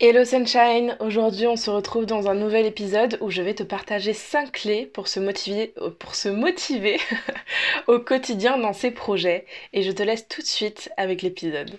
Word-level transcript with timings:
Hello 0.00 0.24
Sunshine, 0.24 0.96
aujourd'hui 0.98 1.46
on 1.46 1.54
se 1.54 1.70
retrouve 1.70 2.04
dans 2.04 2.28
un 2.28 2.34
nouvel 2.34 2.66
épisode 2.66 3.16
où 3.20 3.30
je 3.30 3.42
vais 3.42 3.54
te 3.54 3.62
partager 3.62 4.12
5 4.12 4.50
clés 4.50 4.86
pour 4.86 5.06
se 5.06 5.20
motiver, 5.20 5.72
euh, 5.78 5.90
pour 5.90 6.16
se 6.16 6.28
motiver 6.28 6.98
au 7.86 8.00
quotidien 8.00 8.58
dans 8.58 8.72
ses 8.72 8.90
projets 8.90 9.46
et 9.72 9.82
je 9.84 9.92
te 9.92 10.02
laisse 10.02 10.26
tout 10.26 10.42
de 10.42 10.46
suite 10.46 10.90
avec 10.96 11.22
l'épisode. 11.22 11.78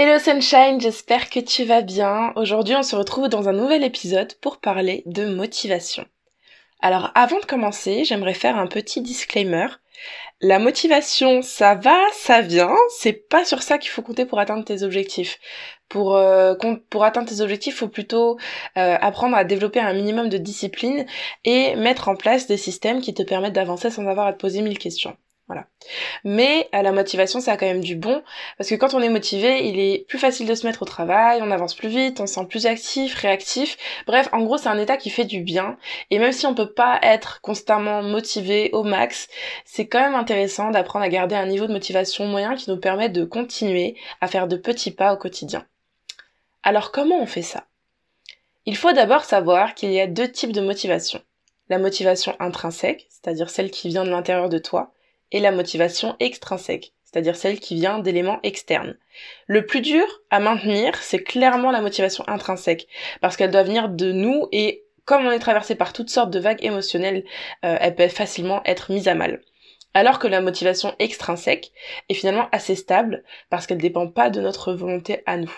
Hello 0.00 0.20
Sunshine, 0.20 0.80
j'espère 0.80 1.28
que 1.28 1.40
tu 1.40 1.64
vas 1.64 1.82
bien. 1.82 2.32
Aujourd'hui 2.36 2.76
on 2.76 2.84
se 2.84 2.94
retrouve 2.94 3.28
dans 3.28 3.48
un 3.48 3.52
nouvel 3.52 3.82
épisode 3.82 4.32
pour 4.34 4.58
parler 4.58 5.02
de 5.06 5.26
motivation. 5.26 6.06
Alors 6.80 7.10
avant 7.16 7.40
de 7.40 7.44
commencer, 7.44 8.04
j'aimerais 8.04 8.34
faire 8.34 8.56
un 8.56 8.68
petit 8.68 9.00
disclaimer. 9.00 9.66
La 10.40 10.60
motivation, 10.60 11.42
ça 11.42 11.74
va, 11.74 11.98
ça 12.12 12.42
vient, 12.42 12.76
c'est 12.96 13.12
pas 13.12 13.44
sur 13.44 13.60
ça 13.60 13.76
qu'il 13.78 13.90
faut 13.90 14.02
compter 14.02 14.24
pour 14.24 14.38
atteindre 14.38 14.64
tes 14.64 14.84
objectifs. 14.84 15.40
Pour, 15.88 16.14
euh, 16.14 16.54
atteindre 17.02 17.28
tes 17.28 17.40
objectifs, 17.40 17.74
il 17.74 17.78
faut 17.78 17.88
plutôt 17.88 18.38
euh, 18.76 18.96
apprendre 19.00 19.36
à 19.36 19.42
développer 19.42 19.80
un 19.80 19.94
minimum 19.94 20.28
de 20.28 20.38
discipline 20.38 21.06
et 21.44 21.74
mettre 21.74 22.08
en 22.08 22.14
place 22.14 22.46
des 22.46 22.56
systèmes 22.56 23.00
qui 23.00 23.14
te 23.14 23.24
permettent 23.24 23.54
d'avancer 23.54 23.90
sans 23.90 24.06
avoir 24.06 24.28
à 24.28 24.32
te 24.32 24.38
poser 24.38 24.62
mille 24.62 24.78
questions. 24.78 25.16
Voilà. 25.48 25.66
Mais 26.24 26.68
à 26.72 26.82
la 26.82 26.92
motivation, 26.92 27.40
ça 27.40 27.52
a 27.52 27.56
quand 27.56 27.66
même 27.66 27.80
du 27.80 27.96
bon, 27.96 28.22
parce 28.58 28.68
que 28.68 28.74
quand 28.74 28.92
on 28.92 29.00
est 29.00 29.08
motivé, 29.08 29.66
il 29.66 29.80
est 29.80 30.06
plus 30.06 30.18
facile 30.18 30.46
de 30.46 30.54
se 30.54 30.66
mettre 30.66 30.82
au 30.82 30.84
travail, 30.84 31.40
on 31.42 31.50
avance 31.50 31.74
plus 31.74 31.88
vite, 31.88 32.20
on 32.20 32.26
se 32.26 32.34
sent 32.34 32.44
plus 32.46 32.66
actif, 32.66 33.14
réactif. 33.14 33.78
Bref, 34.06 34.28
en 34.32 34.42
gros, 34.42 34.58
c'est 34.58 34.68
un 34.68 34.78
état 34.78 34.98
qui 34.98 35.08
fait 35.08 35.24
du 35.24 35.40
bien. 35.40 35.78
Et 36.10 36.18
même 36.18 36.32
si 36.32 36.44
on 36.44 36.54
peut 36.54 36.72
pas 36.74 36.98
être 37.02 37.40
constamment 37.40 38.02
motivé 38.02 38.68
au 38.74 38.82
max, 38.82 39.28
c'est 39.64 39.86
quand 39.86 40.02
même 40.02 40.14
intéressant 40.14 40.70
d'apprendre 40.70 41.06
à 41.06 41.08
garder 41.08 41.34
un 41.34 41.46
niveau 41.46 41.66
de 41.66 41.72
motivation 41.72 42.26
moyen 42.26 42.54
qui 42.54 42.70
nous 42.70 42.78
permet 42.78 43.08
de 43.08 43.24
continuer 43.24 43.96
à 44.20 44.28
faire 44.28 44.48
de 44.48 44.56
petits 44.56 44.90
pas 44.90 45.14
au 45.14 45.16
quotidien. 45.16 45.64
Alors 46.62 46.92
comment 46.92 47.18
on 47.22 47.26
fait 47.26 47.40
ça? 47.40 47.64
Il 48.66 48.76
faut 48.76 48.92
d'abord 48.92 49.24
savoir 49.24 49.74
qu'il 49.74 49.92
y 49.92 50.00
a 50.00 50.06
deux 50.06 50.30
types 50.30 50.52
de 50.52 50.60
motivation. 50.60 51.22
La 51.70 51.78
motivation 51.78 52.36
intrinsèque, 52.38 53.06
c'est-à-dire 53.08 53.48
celle 53.48 53.70
qui 53.70 53.88
vient 53.88 54.04
de 54.04 54.10
l'intérieur 54.10 54.50
de 54.50 54.58
toi, 54.58 54.92
et 55.32 55.40
la 55.40 55.52
motivation 55.52 56.16
extrinsèque, 56.20 56.92
c'est-à-dire 57.04 57.36
celle 57.36 57.60
qui 57.60 57.74
vient 57.74 57.98
d'éléments 57.98 58.40
externes. 58.42 58.96
Le 59.46 59.66
plus 59.66 59.80
dur 59.80 60.04
à 60.30 60.40
maintenir, 60.40 60.94
c'est 60.96 61.22
clairement 61.22 61.70
la 61.70 61.80
motivation 61.80 62.24
intrinsèque, 62.28 62.88
parce 63.20 63.36
qu'elle 63.36 63.50
doit 63.50 63.62
venir 63.62 63.88
de 63.88 64.12
nous 64.12 64.48
et 64.52 64.84
comme 65.04 65.26
on 65.26 65.30
est 65.30 65.38
traversé 65.38 65.74
par 65.74 65.94
toutes 65.94 66.10
sortes 66.10 66.30
de 66.30 66.38
vagues 66.38 66.62
émotionnelles, 66.62 67.24
euh, 67.64 67.78
elle 67.80 67.94
peut 67.94 68.08
facilement 68.08 68.60
être 68.66 68.92
mise 68.92 69.08
à 69.08 69.14
mal. 69.14 69.40
Alors 69.94 70.18
que 70.18 70.28
la 70.28 70.42
motivation 70.42 70.94
extrinsèque 70.98 71.72
est 72.10 72.14
finalement 72.14 72.46
assez 72.52 72.74
stable 72.74 73.24
parce 73.48 73.66
qu'elle 73.66 73.78
ne 73.78 73.82
dépend 73.82 74.06
pas 74.08 74.28
de 74.28 74.42
notre 74.42 74.74
volonté 74.74 75.22
à 75.24 75.38
nous. 75.38 75.52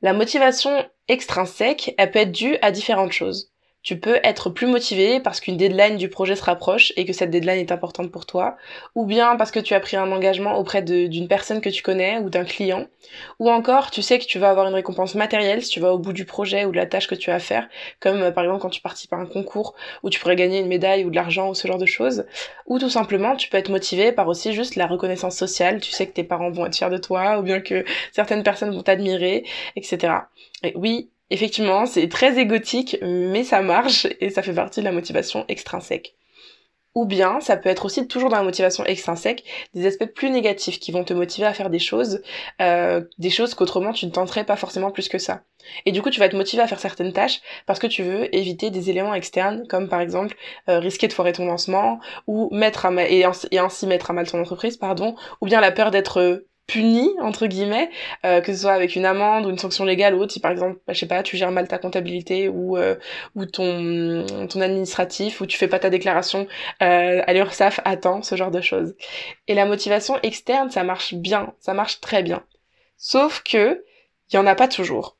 La 0.00 0.14
motivation 0.14 0.88
extrinsèque, 1.08 1.94
elle 1.98 2.10
peut 2.10 2.20
être 2.20 2.32
due 2.32 2.56
à 2.62 2.70
différentes 2.70 3.12
choses 3.12 3.52
tu 3.82 3.98
peux 3.98 4.18
être 4.24 4.50
plus 4.50 4.66
motivé 4.66 5.20
parce 5.20 5.40
qu'une 5.40 5.56
deadline 5.56 5.96
du 5.96 6.08
projet 6.08 6.36
se 6.36 6.42
rapproche 6.42 6.92
et 6.96 7.04
que 7.04 7.12
cette 7.12 7.30
deadline 7.30 7.58
est 7.58 7.72
importante 7.72 8.10
pour 8.10 8.26
toi, 8.26 8.56
ou 8.94 9.06
bien 9.06 9.36
parce 9.36 9.50
que 9.50 9.60
tu 9.60 9.74
as 9.74 9.80
pris 9.80 9.96
un 9.96 10.10
engagement 10.10 10.58
auprès 10.58 10.82
d'une 10.82 11.28
personne 11.28 11.60
que 11.60 11.68
tu 11.68 11.82
connais 11.82 12.18
ou 12.18 12.28
d'un 12.28 12.44
client, 12.44 12.86
ou 13.38 13.50
encore 13.50 13.90
tu 13.90 14.02
sais 14.02 14.18
que 14.18 14.24
tu 14.24 14.38
vas 14.38 14.50
avoir 14.50 14.66
une 14.66 14.74
récompense 14.74 15.14
matérielle 15.14 15.62
si 15.62 15.70
tu 15.70 15.80
vas 15.80 15.92
au 15.92 15.98
bout 15.98 16.12
du 16.12 16.24
projet 16.24 16.64
ou 16.64 16.72
de 16.72 16.76
la 16.76 16.86
tâche 16.86 17.06
que 17.06 17.14
tu 17.14 17.30
as 17.30 17.36
à 17.36 17.38
faire, 17.38 17.68
comme 18.00 18.20
euh, 18.22 18.30
par 18.30 18.44
exemple 18.44 18.60
quand 18.60 18.70
tu 18.70 18.80
participes 18.80 19.12
à 19.12 19.16
un 19.16 19.26
concours 19.26 19.74
où 20.02 20.10
tu 20.10 20.18
pourrais 20.20 20.36
gagner 20.36 20.58
une 20.60 20.68
médaille 20.68 21.04
ou 21.04 21.10
de 21.10 21.16
l'argent 21.16 21.50
ou 21.50 21.54
ce 21.54 21.68
genre 21.68 21.78
de 21.78 21.86
choses, 21.86 22.26
ou 22.66 22.78
tout 22.78 22.90
simplement 22.90 23.36
tu 23.36 23.48
peux 23.48 23.56
être 23.58 23.70
motivé 23.70 24.12
par 24.12 24.28
aussi 24.28 24.52
juste 24.52 24.76
la 24.76 24.86
reconnaissance 24.86 25.36
sociale, 25.36 25.80
tu 25.80 25.92
sais 25.92 26.06
que 26.06 26.12
tes 26.12 26.24
parents 26.24 26.50
vont 26.50 26.66
être 26.66 26.76
fiers 26.76 26.90
de 26.90 26.98
toi, 26.98 27.38
ou 27.38 27.42
bien 27.42 27.60
que 27.60 27.84
certaines 28.12 28.42
personnes 28.42 28.74
vont 28.74 28.82
t'admirer, 28.82 29.44
etc. 29.76 30.14
Et 30.62 30.72
oui, 30.76 31.10
Effectivement, 31.30 31.84
c'est 31.86 32.08
très 32.08 32.38
égotique, 32.38 32.96
mais 33.02 33.44
ça 33.44 33.60
marche 33.60 34.06
et 34.20 34.30
ça 34.30 34.42
fait 34.42 34.54
partie 34.54 34.80
de 34.80 34.84
la 34.86 34.92
motivation 34.92 35.44
extrinsèque. 35.48 36.14
Ou 36.94 37.04
bien, 37.04 37.38
ça 37.40 37.56
peut 37.56 37.68
être 37.68 37.84
aussi 37.84 38.08
toujours 38.08 38.30
dans 38.30 38.38
la 38.38 38.42
motivation 38.42 38.84
extrinsèque, 38.84 39.44
des 39.74 39.86
aspects 39.86 40.06
plus 40.06 40.30
négatifs 40.30 40.80
qui 40.80 40.90
vont 40.90 41.04
te 41.04 41.12
motiver 41.12 41.46
à 41.46 41.52
faire 41.52 41.68
des 41.68 41.78
choses, 41.78 42.22
euh, 42.62 43.04
des 43.18 43.30
choses 43.30 43.54
qu'autrement 43.54 43.92
tu 43.92 44.06
ne 44.06 44.10
tenterais 44.10 44.44
pas 44.44 44.56
forcément 44.56 44.90
plus 44.90 45.08
que 45.08 45.18
ça. 45.18 45.42
Et 45.84 45.92
du 45.92 46.00
coup, 46.00 46.08
tu 46.10 46.18
vas 46.18 46.26
être 46.26 46.34
motivé 46.34 46.62
à 46.62 46.66
faire 46.66 46.80
certaines 46.80 47.12
tâches 47.12 47.40
parce 47.66 47.78
que 47.78 47.86
tu 47.86 48.02
veux 48.02 48.34
éviter 48.34 48.70
des 48.70 48.88
éléments 48.88 49.14
externes, 49.14 49.66
comme 49.68 49.88
par 49.88 50.00
exemple 50.00 50.34
euh, 50.68 50.78
risquer 50.78 51.08
de 51.08 51.12
foirer 51.12 51.32
ton 51.32 51.44
lancement, 51.44 52.00
ou 52.26 52.48
mettre 52.52 52.86
à 52.86 53.08
et, 53.08 53.24
et 53.50 53.58
ainsi 53.58 53.86
mettre 53.86 54.10
à 54.10 54.14
mal 54.14 54.28
ton 54.28 54.40
entreprise, 54.40 54.78
pardon, 54.78 55.14
ou 55.42 55.46
bien 55.46 55.60
la 55.60 55.72
peur 55.72 55.90
d'être 55.90 56.46
puni 56.68 57.10
entre 57.20 57.46
guillemets 57.46 57.90
euh, 58.24 58.40
que 58.40 58.52
ce 58.52 58.60
soit 58.60 58.72
avec 58.72 58.94
une 58.94 59.06
amende 59.06 59.46
ou 59.46 59.50
une 59.50 59.58
sanction 59.58 59.84
légale 59.84 60.14
ou 60.14 60.20
autre 60.20 60.32
si 60.32 60.38
par 60.38 60.52
exemple 60.52 60.78
bah, 60.86 60.92
je 60.92 61.00
sais 61.00 61.08
pas 61.08 61.22
tu 61.24 61.36
gères 61.36 61.50
mal 61.50 61.66
ta 61.66 61.78
comptabilité 61.78 62.48
ou 62.48 62.76
euh, 62.76 62.94
ou 63.34 63.46
ton 63.46 64.24
ton 64.48 64.60
administratif 64.60 65.40
ou 65.40 65.46
tu 65.46 65.56
fais 65.56 65.66
pas 65.66 65.80
ta 65.80 65.90
déclaration 65.90 66.46
euh, 66.82 67.22
à 67.26 67.32
l'URSSAF 67.32 67.80
attends 67.84 68.22
ce 68.22 68.36
genre 68.36 68.52
de 68.52 68.60
choses 68.60 68.94
et 69.48 69.54
la 69.54 69.64
motivation 69.64 70.18
externe 70.22 70.70
ça 70.70 70.84
marche 70.84 71.14
bien 71.14 71.54
ça 71.58 71.72
marche 71.72 72.00
très 72.00 72.22
bien 72.22 72.44
sauf 72.98 73.42
que 73.42 73.82
il 74.30 74.36
y 74.36 74.38
en 74.38 74.46
a 74.46 74.54
pas 74.54 74.68
toujours 74.68 75.16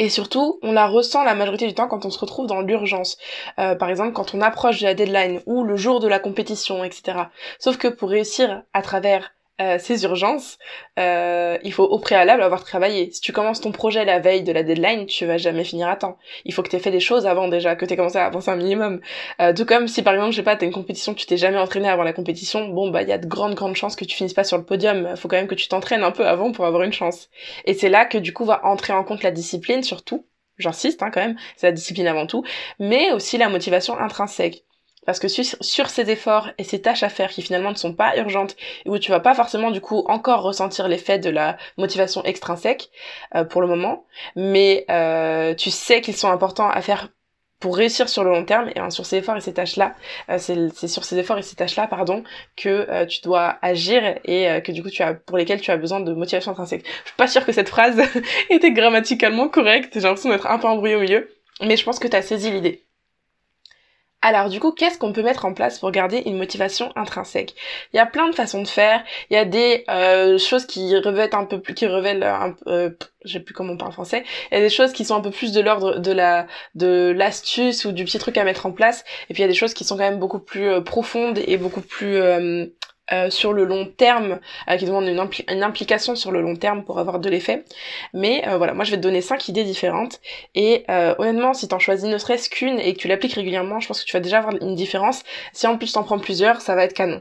et 0.00 0.08
surtout, 0.08 0.58
on 0.62 0.72
la 0.72 0.86
ressent 0.86 1.24
la 1.24 1.34
majorité 1.34 1.66
du 1.66 1.74
temps 1.74 1.86
quand 1.86 2.06
on 2.06 2.10
se 2.10 2.18
retrouve 2.18 2.46
dans 2.46 2.62
l'urgence. 2.62 3.18
Euh, 3.58 3.74
par 3.74 3.90
exemple, 3.90 4.14
quand 4.14 4.34
on 4.34 4.40
approche 4.40 4.80
de 4.80 4.86
la 4.86 4.94
deadline 4.94 5.42
ou 5.44 5.62
le 5.62 5.76
jour 5.76 6.00
de 6.00 6.08
la 6.08 6.18
compétition, 6.18 6.82
etc. 6.82 7.24
Sauf 7.58 7.76
que 7.76 7.86
pour 7.86 8.08
réussir 8.08 8.62
à 8.72 8.80
travers 8.80 9.34
euh, 9.60 9.78
ces 9.78 10.04
urgences, 10.04 10.58
euh, 10.98 11.58
il 11.62 11.72
faut 11.72 11.84
au 11.84 11.98
préalable 11.98 12.42
avoir 12.42 12.64
travaillé. 12.64 13.10
Si 13.10 13.20
tu 13.20 13.32
commences 13.32 13.60
ton 13.60 13.72
projet 13.72 14.04
la 14.04 14.18
veille 14.18 14.42
de 14.42 14.52
la 14.52 14.62
deadline, 14.62 15.06
tu 15.06 15.26
vas 15.26 15.36
jamais 15.36 15.64
finir 15.64 15.88
à 15.88 15.96
temps. 15.96 16.16
Il 16.44 16.54
faut 16.54 16.62
que 16.62 16.68
tu 16.68 16.76
aies 16.76 16.80
fait 16.80 16.90
des 16.90 17.00
choses 17.00 17.26
avant 17.26 17.48
déjà, 17.48 17.76
que 17.76 17.84
tu 17.84 17.92
aies 17.92 17.96
commencé 17.96 18.18
à 18.18 18.26
avancer 18.26 18.50
un 18.50 18.56
minimum. 18.56 19.00
Euh, 19.40 19.52
tout 19.52 19.66
comme 19.66 19.88
si 19.88 20.02
par 20.02 20.14
exemple, 20.14 20.32
je 20.32 20.36
sais 20.36 20.42
pas, 20.42 20.56
t'as 20.56 20.66
une 20.66 20.72
compétition, 20.72 21.14
tu 21.14 21.26
t'es 21.26 21.36
jamais 21.36 21.58
entraîné 21.58 21.88
avant 21.88 22.04
la 22.04 22.12
compétition, 22.12 22.68
bon 22.68 22.90
bah 22.90 23.02
il 23.02 23.08
y 23.08 23.12
a 23.12 23.18
de 23.18 23.26
grandes 23.26 23.54
grandes 23.54 23.76
chances 23.76 23.96
que 23.96 24.04
tu 24.04 24.16
finisses 24.16 24.34
pas 24.34 24.44
sur 24.44 24.56
le 24.56 24.64
podium. 24.64 25.16
Faut 25.16 25.28
quand 25.28 25.36
même 25.36 25.48
que 25.48 25.54
tu 25.54 25.68
t'entraînes 25.68 26.02
un 26.04 26.10
peu 26.12 26.26
avant 26.26 26.52
pour 26.52 26.64
avoir 26.66 26.82
une 26.82 26.92
chance. 26.92 27.28
Et 27.64 27.74
c'est 27.74 27.88
là 27.90 28.04
que 28.06 28.18
du 28.18 28.32
coup 28.32 28.44
va 28.44 28.64
entrer 28.64 28.92
en 28.92 29.04
compte 29.04 29.22
la 29.22 29.30
discipline 29.30 29.82
surtout. 29.82 30.26
J'insiste 30.58 31.02
hein, 31.02 31.10
quand 31.10 31.20
même, 31.20 31.36
c'est 31.56 31.66
la 31.68 31.72
discipline 31.72 32.06
avant 32.06 32.26
tout, 32.26 32.44
mais 32.78 33.12
aussi 33.12 33.38
la 33.38 33.48
motivation 33.48 33.98
intrinsèque. 33.98 34.64
Parce 35.10 35.18
que 35.18 35.26
sur, 35.26 35.90
ces 35.90 36.08
efforts 36.08 36.50
et 36.56 36.62
ces 36.62 36.80
tâches 36.82 37.02
à 37.02 37.08
faire 37.08 37.30
qui 37.30 37.42
finalement 37.42 37.70
ne 37.70 37.74
sont 37.74 37.94
pas 37.94 38.16
urgentes 38.16 38.54
et 38.84 38.90
où 38.90 38.96
tu 38.96 39.10
vas 39.10 39.18
pas 39.18 39.34
forcément 39.34 39.72
du 39.72 39.80
coup 39.80 40.04
encore 40.06 40.42
ressentir 40.42 40.86
l'effet 40.86 41.18
de 41.18 41.30
la 41.30 41.56
motivation 41.78 42.22
extrinsèque 42.22 42.90
euh, 43.34 43.42
pour 43.42 43.60
le 43.60 43.66
moment, 43.66 44.04
mais 44.36 44.84
euh, 44.88 45.52
tu 45.56 45.72
sais 45.72 46.00
qu'ils 46.00 46.14
sont 46.14 46.30
importants 46.30 46.70
à 46.70 46.80
faire 46.80 47.08
pour 47.58 47.76
réussir 47.76 48.08
sur 48.08 48.22
le 48.22 48.30
long 48.30 48.44
terme 48.44 48.70
et 48.76 48.78
hein, 48.78 48.90
sur 48.90 49.04
ces 49.04 49.16
efforts 49.16 49.36
et 49.36 49.40
ces 49.40 49.52
tâches 49.52 49.74
là 49.74 49.96
euh, 50.28 50.38
c'est 50.38 50.86
sur 50.86 51.02
ces 51.02 51.18
efforts 51.18 51.38
et 51.38 51.42
ces 51.42 51.56
tâches 51.56 51.74
là 51.74 51.88
pardon 51.88 52.22
que 52.56 53.04
tu 53.06 53.20
dois 53.22 53.58
agir 53.62 54.16
et 54.24 54.62
que 54.62 54.70
du 54.70 54.80
coup 54.80 54.90
tu 54.90 55.02
as 55.02 55.14
pour 55.14 55.38
lesquels 55.38 55.60
tu 55.60 55.72
as 55.72 55.76
besoin 55.76 55.98
de 55.98 56.12
motivation 56.12 56.52
intrinsèque 56.52 56.86
je 56.86 57.08
suis 57.08 57.16
pas 57.16 57.26
sûre 57.26 57.44
que 57.44 57.50
cette 57.50 57.68
phrase 57.68 58.00
était 58.48 58.70
grammaticalement 58.70 59.48
correcte 59.48 59.94
j'ai 59.94 60.02
l'impression 60.02 60.30
d'être 60.30 60.46
un 60.46 60.60
peu 60.60 60.68
embrouillée 60.68 60.94
au 60.94 61.00
milieu 61.00 61.28
mais 61.62 61.76
je 61.76 61.84
pense 61.84 61.98
que 61.98 62.06
tu 62.06 62.16
as 62.16 62.22
saisi 62.22 62.52
l'idée. 62.52 62.86
Alors 64.22 64.50
du 64.50 64.60
coup, 64.60 64.72
qu'est-ce 64.72 64.98
qu'on 64.98 65.14
peut 65.14 65.22
mettre 65.22 65.46
en 65.46 65.54
place 65.54 65.78
pour 65.78 65.90
garder 65.90 66.22
une 66.26 66.36
motivation 66.36 66.92
intrinsèque? 66.94 67.54
Il 67.92 67.96
y 67.96 68.00
a 68.00 68.04
plein 68.04 68.28
de 68.28 68.34
façons 68.34 68.60
de 68.60 68.68
faire. 68.68 69.02
Il 69.30 69.34
y 69.34 69.36
a 69.38 69.46
des 69.46 69.84
euh, 69.88 70.36
choses 70.36 70.66
qui 70.66 70.94
revêtent 70.98 71.32
un 71.32 71.46
peu 71.46 71.58
plus, 71.58 71.72
qui 71.72 71.86
révèlent 71.86 72.22
un 72.22 72.52
peu, 72.52 72.70
euh, 72.70 72.90
je 73.24 73.32
sais 73.32 73.40
plus 73.40 73.54
comment 73.54 73.72
on 73.72 73.76
parle 73.78 73.92
français. 73.92 74.24
Il 74.52 74.56
y 74.56 74.60
a 74.60 74.60
des 74.60 74.68
choses 74.68 74.92
qui 74.92 75.06
sont 75.06 75.14
un 75.14 75.22
peu 75.22 75.30
plus 75.30 75.52
de 75.52 75.60
l'ordre 75.62 75.98
de 75.98 76.12
la 76.12 76.46
de 76.74 77.14
l'astuce 77.16 77.86
ou 77.86 77.92
du 77.92 78.04
petit 78.04 78.18
truc 78.18 78.36
à 78.36 78.44
mettre 78.44 78.66
en 78.66 78.72
place. 78.72 79.04
Et 79.30 79.34
puis 79.34 79.42
il 79.42 79.46
y 79.46 79.48
a 79.48 79.48
des 79.48 79.54
choses 79.54 79.72
qui 79.72 79.84
sont 79.84 79.96
quand 79.96 80.04
même 80.10 80.18
beaucoup 80.18 80.40
plus 80.40 80.68
euh, 80.68 80.80
profondes 80.82 81.38
et 81.46 81.56
beaucoup 81.56 81.80
plus 81.80 82.20
euh, 83.12 83.20
euh, 83.20 83.30
sur 83.30 83.52
le 83.52 83.64
long 83.64 83.86
terme, 83.86 84.40
euh, 84.68 84.76
qui 84.76 84.84
demandent 84.84 85.06
une, 85.06 85.62
implication 85.62 86.16
sur 86.16 86.30
le 86.30 86.40
long 86.40 86.56
terme 86.56 86.84
pour 86.84 86.98
avoir 86.98 87.18
de 87.18 87.28
l'effet. 87.28 87.64
Mais 88.14 88.42
euh, 88.46 88.56
voilà, 88.56 88.74
moi 88.74 88.84
je 88.84 88.90
vais 88.90 88.96
te 88.96 89.02
donner 89.02 89.20
cinq 89.20 89.48
idées 89.48 89.64
différentes. 89.64 90.20
Et 90.54 90.84
honnêtement, 91.18 91.54
si 91.54 91.68
t'en 91.68 91.78
choisis 91.78 92.08
ne 92.08 92.18
serait-ce 92.18 92.48
qu'une 92.50 92.78
et 92.80 92.94
que 92.94 92.98
tu 92.98 93.08
l'appliques 93.08 93.34
régulièrement, 93.34 93.80
je 93.80 93.88
pense 93.88 94.00
que 94.02 94.06
tu 94.06 94.12
vas 94.12 94.20
déjà 94.20 94.38
avoir 94.38 94.54
une 94.60 94.74
différence. 94.74 95.22
Si 95.52 95.66
en 95.66 95.76
plus 95.76 95.92
t'en 95.92 96.02
prends 96.02 96.18
plusieurs, 96.18 96.60
ça 96.60 96.74
va 96.74 96.84
être 96.84 96.94
canon. 96.94 97.20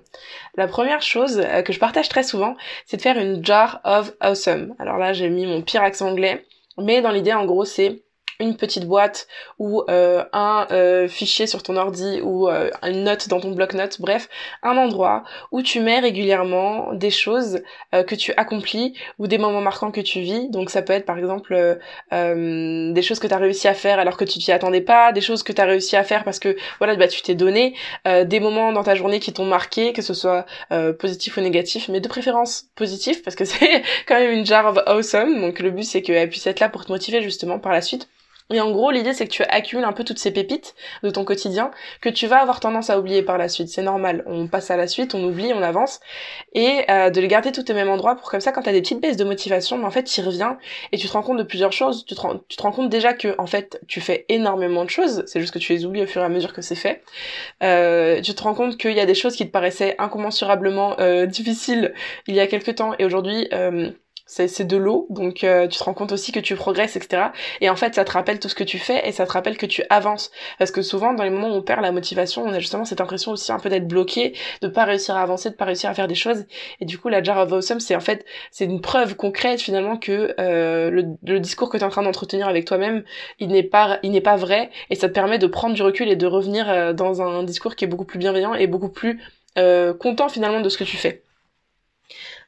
La 0.56 0.68
première 0.68 1.02
chose 1.02 1.42
que 1.66 1.74
je 1.74 1.80
partage 1.80 2.10
très 2.10 2.24
souvent, 2.24 2.56
c'est 2.86 2.98
de 2.98 3.02
faire 3.02 3.18
une 3.18 3.46
jar 3.46 3.82
of 3.84 4.14
awesome. 4.20 4.76
Alors 4.80 4.98
là, 4.98 5.14
j'ai 5.14 5.30
mis 5.30 5.46
mon 5.46 5.62
pire 5.62 5.84
accent 5.84 6.10
anglais. 6.10 6.46
Mais 6.78 7.02
dans 7.02 7.12
l'idée, 7.12 7.34
en 7.34 7.46
gros, 7.46 7.66
c'est 7.66 8.02
une 8.40 8.56
petite 8.56 8.86
boîte 8.86 9.28
ou 9.60 9.84
euh, 9.90 10.24
un 10.32 10.66
euh, 10.72 11.08
fichier 11.10 11.46
sur 11.46 11.62
ton 11.62 11.76
ordi 11.76 12.22
ou 12.24 12.48
euh, 12.48 12.70
une 12.84 13.04
note 13.04 13.28
dans 13.28 13.42
ton 13.42 13.52
bloc-notes, 13.52 14.00
bref, 14.00 14.30
un 14.64 14.78
endroit 14.78 15.24
où 15.52 15.62
tu 15.62 15.82
mets 15.82 16.00
régulièrement 16.00 16.94
des 16.94 17.12
choses 17.12 17.62
que 17.92 18.16
tu 18.16 18.34
accomplis 18.38 18.94
ou 19.18 19.28
des 19.28 19.38
moments 19.38 19.62
marquants 19.62 19.92
que 19.92 20.02
tu 20.02 20.22
vis. 20.22 20.50
Donc 20.50 20.70
ça 20.70 20.82
peut 20.82 20.94
être 20.94 21.06
par 21.06 21.18
exemple 21.18 21.80
des 22.12 23.02
choses 23.02 23.20
que 23.20 23.28
tu 23.28 23.34
as 23.34 23.38
réussi 23.38 23.68
à 23.68 23.74
faire 23.74 24.00
alors 24.00 24.18
que 24.18 24.26
tu 24.26 24.40
t'y 24.40 24.52
attendais 24.52 24.82
pas, 24.82 25.12
des 25.12 25.22
choses 25.22 25.44
que 25.44 25.52
tu 25.52 25.62
as 25.62 25.66
réussi 25.66 25.96
à 25.96 26.04
faire 26.04 26.24
parce 26.24 26.40
que 26.40 26.56
voilà, 26.78 26.96
bah 26.96 27.08
tu 27.08 27.22
t'es 27.22 27.36
donné, 27.36 27.76
des 28.06 28.40
moments 28.40 28.72
dans 28.72 28.84
ta 28.84 28.96
journée 28.96 29.20
qui 29.20 29.34
t'ont 29.34 29.46
marqué, 29.46 29.94
que 29.94 30.02
ce 30.02 30.14
soit 30.14 30.46
positif 31.00 31.38
ou 31.38 31.42
négatif, 31.42 31.90
mais 31.90 32.00
de 32.00 32.08
préférence 32.08 32.66
positif 32.76 33.24
parce 33.24 33.36
que 33.36 33.46
c'est 33.50 33.84
quand 34.08 34.16
même 34.20 34.32
une 34.32 34.46
jar 34.46 34.66
of 34.68 34.80
awesome. 34.86 35.42
Donc 35.42 35.60
le 35.60 35.72
but 35.72 35.84
c'est 35.84 36.02
qu'elle 36.02 36.30
puisse 36.30 36.48
être 36.48 36.60
là 36.60 36.70
pour 36.70 36.86
te 36.86 36.92
motiver 36.92 37.22
justement 37.22 37.60
par 37.60 37.72
la 37.72 37.82
suite. 37.82 38.08
Et 38.52 38.60
en 38.62 38.72
gros, 38.72 38.90
l'idée, 38.90 39.14
c'est 39.14 39.28
que 39.28 39.32
tu 39.32 39.44
accumules 39.44 39.86
un 39.86 39.94
peu 39.94 40.04
toutes 40.04 40.18
ces 40.18 40.32
pépites 40.32 40.74
de 41.04 41.10
ton 41.12 41.24
quotidien 41.24 41.70
que 42.02 42.10
tu 42.10 42.26
vas 42.26 42.38
avoir 42.38 42.60
tendance 42.60 42.90
à 42.90 43.00
oublier 43.00 43.22
par 43.22 43.38
la 43.38 43.48
suite. 43.48 43.70
C'est 43.70 43.84
normal. 43.84 44.24
On 44.26 44.48
passe 44.48 44.72
à 44.72 44.78
la 44.78 44.88
suite, 44.88 45.14
on 45.14 45.24
oublie, 45.24 45.54
on 45.54 45.62
avance. 45.62 46.00
Et 46.54 46.84
euh, 46.90 47.12
de 47.12 47.22
les 47.22 47.28
garder 47.28 47.52
toutes 47.52 47.70
au 47.70 47.74
même 47.76 47.90
endroit 47.90 48.16
pour 48.16 48.32
comme 48.32 48.42
ça, 48.42 48.52
quand 48.52 48.64
tu 48.64 48.70
as 48.70 48.72
des 48.72 48.82
petites 48.82 49.02
baisses 49.02 49.18
de 49.18 49.24
motivation, 49.24 49.78
mais 49.78 49.86
en 49.86 49.92
fait, 49.92 50.04
tu 50.04 50.22
reviens 50.22 50.58
et 50.92 50.98
tu 50.98 51.08
te 51.08 51.14
rends 51.14 51.22
compte 51.22 51.38
de 51.38 51.44
plusieurs 51.44 51.72
choses. 51.72 52.06
Tu 52.06 52.16
te, 52.16 52.22
rends, 52.22 52.40
tu 52.48 52.58
te 52.58 52.62
rends 52.64 52.72
compte 52.72 52.90
déjà 52.90 53.14
que, 53.14 53.36
en 53.38 53.46
fait, 53.46 53.80
tu 53.88 54.02
fais 54.02 54.26
énormément 54.30 54.84
de 54.84 54.90
choses. 54.90 55.24
C'est 55.28 55.40
juste 55.40 55.54
que 55.54 55.60
tu 55.60 55.74
les 55.74 55.86
oublies 55.86 56.04
au 56.04 56.08
fur 56.08 56.22
et 56.22 56.26
à 56.26 56.30
mesure 56.30 56.54
que 56.54 56.62
c'est 56.62 56.76
fait. 56.76 57.04
Euh, 57.62 58.22
tu 58.22 58.34
te 58.34 58.42
rends 58.42 58.56
compte 58.56 58.78
qu'il 58.78 58.94
y 58.94 59.00
a 59.00 59.06
des 59.06 59.16
choses 59.16 59.36
qui 59.36 59.46
te 59.46 59.52
paraissaient 59.52 59.96
incommensurablement 60.00 61.00
euh, 61.00 61.26
difficiles 61.28 61.94
il 62.28 62.36
y 62.36 62.40
a 62.40 62.48
quelques 62.48 62.76
temps 62.76 62.94
et 62.98 63.06
aujourd'hui... 63.06 63.48
Euh, 64.38 64.48
c'est 64.48 64.66
de 64.66 64.78
l'eau, 64.78 65.08
donc 65.10 65.44
euh, 65.44 65.68
tu 65.68 65.78
te 65.78 65.84
rends 65.84 65.94
compte 65.94 66.12
aussi 66.12 66.32
que 66.32 66.40
tu 66.40 66.56
progresses, 66.56 66.96
etc. 66.96 67.24
Et 67.62 67.70
en 67.70 67.76
fait, 67.76 67.96
ça 67.96 68.06
te 68.06 68.12
rappelle 68.12 68.40
tout 68.40 68.50
ce 68.50 68.56
que 68.56 68.64
tu 68.64 68.78
fais 68.78 69.08
et 69.08 69.12
ça 69.12 69.26
te 69.26 69.32
rappelle 69.32 69.58
que 69.58 69.66
tu 69.66 69.84
avances. 69.90 70.32
Parce 70.58 70.72
que 70.72 70.82
souvent, 70.82 71.14
dans 71.14 71.24
les 71.24 71.30
moments 71.30 71.50
où 71.50 71.58
on 71.58 71.62
perd 71.62 71.82
la 71.82 71.92
motivation, 71.92 72.44
on 72.44 72.54
a 72.54 72.60
justement 72.60 72.86
cette 72.86 73.02
impression 73.02 73.32
aussi 73.32 73.52
un 73.52 73.60
peu 73.60 73.70
d'être 73.70 73.88
bloqué, 73.88 74.34
de 74.62 74.68
pas 74.68 74.86
réussir 74.86 75.16
à 75.16 75.22
avancer, 75.22 75.50
de 75.50 75.56
pas 75.56 75.66
réussir 75.66 75.90
à 75.90 75.94
faire 75.94 76.08
des 76.08 76.16
choses. 76.16 76.46
Et 76.80 76.86
du 76.86 76.98
coup, 76.98 77.10
la 77.10 77.24
Jar 77.24 77.38
of 77.40 77.52
Awesome, 77.52 77.80
c'est 77.80 77.96
en 77.96 78.00
fait, 78.00 78.26
c'est 78.52 78.66
une 78.66 78.82
preuve 78.82 79.16
concrète 79.16 79.62
finalement 79.62 79.98
que 79.98 80.36
euh, 80.40 80.90
le, 81.24 81.40
discours 81.40 81.70
que 81.70 81.78
tu 81.78 81.84
es 81.84 81.86
en 81.86 81.90
train 81.90 82.04
d'entretenir 82.04 82.48
avec 82.48 82.66
toi-même, 82.66 83.04
il 83.40 83.50
n'est 83.50 83.64
pas, 83.64 84.00
pas 84.24 84.36
vrai, 84.36 84.70
et 84.90 84.96
ça 84.96 85.08
te 85.08 85.14
permet 85.14 85.40
de 85.40 85.48
prendre 85.48 85.74
du 85.74 85.82
recul 85.82 86.10
et 86.10 86.16
de 86.16 86.28
revenir 86.28 86.70
euh, 86.70 86.94
dans 86.94 87.22
un 87.22 87.44
discours 87.44 87.76
qui 87.76 87.86
est 87.86 87.88
beaucoup 87.88 88.06
plus 88.06 88.20
bienveillant 88.20 88.54
et 88.54 88.68
beaucoup 88.68 88.90
plus 88.90 89.22
content 90.00 90.30
finalement 90.30 90.62
de 90.62 90.70
ce 90.70 90.78
que 90.78 90.86
tu 90.86 90.96
fais. 90.96 91.22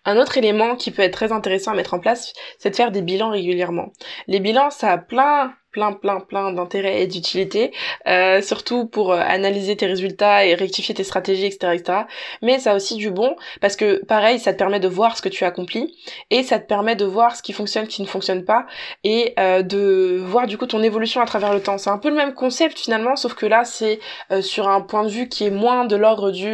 Un 0.04 0.18
autre 0.18 0.38
élément 0.38 0.76
qui 0.76 0.92
peut 0.92 1.04
être 1.04 1.14
très 1.14 1.32
intéressant 1.32 1.72
à 1.72 1.76
mettre 1.76 1.94
en 1.94 2.00
place, 2.00 2.34
c'est 2.58 2.72
de 2.72 2.76
faire 2.76 2.92
des 2.92 3.02
bilans 3.04 3.30
régulièrement. 3.30 3.92
Les 4.28 4.40
bilans, 4.40 4.72
ça 4.72 4.92
a 4.92 4.98
plein 4.98 5.54
plein 5.72 5.94
plein 5.94 6.20
plein 6.20 6.52
d'intérêts 6.52 7.02
et 7.02 7.08
d'utilité, 7.08 7.72
euh, 8.08 8.42
surtout 8.42 8.86
pour 8.88 9.14
euh, 9.14 9.20
analyser 9.20 9.78
tes 9.78 9.86
résultats 9.86 10.46
et 10.46 10.54
rectifier 10.54 10.94
tes 10.94 11.04
stratégies, 11.04 11.46
etc., 11.46 11.74
etc. 11.74 12.00
Mais 12.42 12.60
ça 12.60 12.74
a 12.74 12.76
aussi 12.76 12.96
du 12.96 13.10
bon 13.10 13.36
parce 13.62 13.76
que 13.76 14.04
pareil, 14.06 14.40
ça 14.40 14.54
te 14.54 14.58
permet 14.58 14.80
de 14.80 14.88
voir 14.88 15.18
ce 15.18 15.22
que 15.22 15.30
tu 15.30 15.46
accomplis 15.46 15.96
et 16.30 16.44
ça 16.44 16.60
te 16.60 16.68
permet 16.68 16.96
de 16.96 17.06
voir 17.06 17.36
ce 17.36 17.42
qui 17.42 17.54
fonctionne, 17.54 17.86
ce 17.86 17.90
qui 17.90 18.02
ne 18.02 18.08
fonctionne 18.08 18.44
pas 18.44 18.66
et 19.04 19.34
euh, 19.40 19.62
de 19.62 20.22
voir 20.22 20.48
du 20.48 20.58
coup 20.58 20.66
ton 20.66 20.84
évolution 20.84 21.22
à 21.22 21.26
travers 21.26 21.54
le 21.54 21.62
temps. 21.62 21.78
C'est 21.78 21.90
un 21.90 21.98
peu 21.98 22.10
le 22.10 22.16
même 22.16 22.34
concept 22.34 22.78
finalement, 22.78 23.16
sauf 23.16 23.34
que 23.34 23.46
là 23.46 23.64
c'est 23.64 24.00
sur 24.42 24.68
un 24.68 24.82
point 24.82 25.04
de 25.04 25.10
vue 25.10 25.30
qui 25.30 25.46
est 25.46 25.52
moins 25.52 25.86
de 25.86 25.96
l'ordre 25.96 26.32
du, 26.32 26.54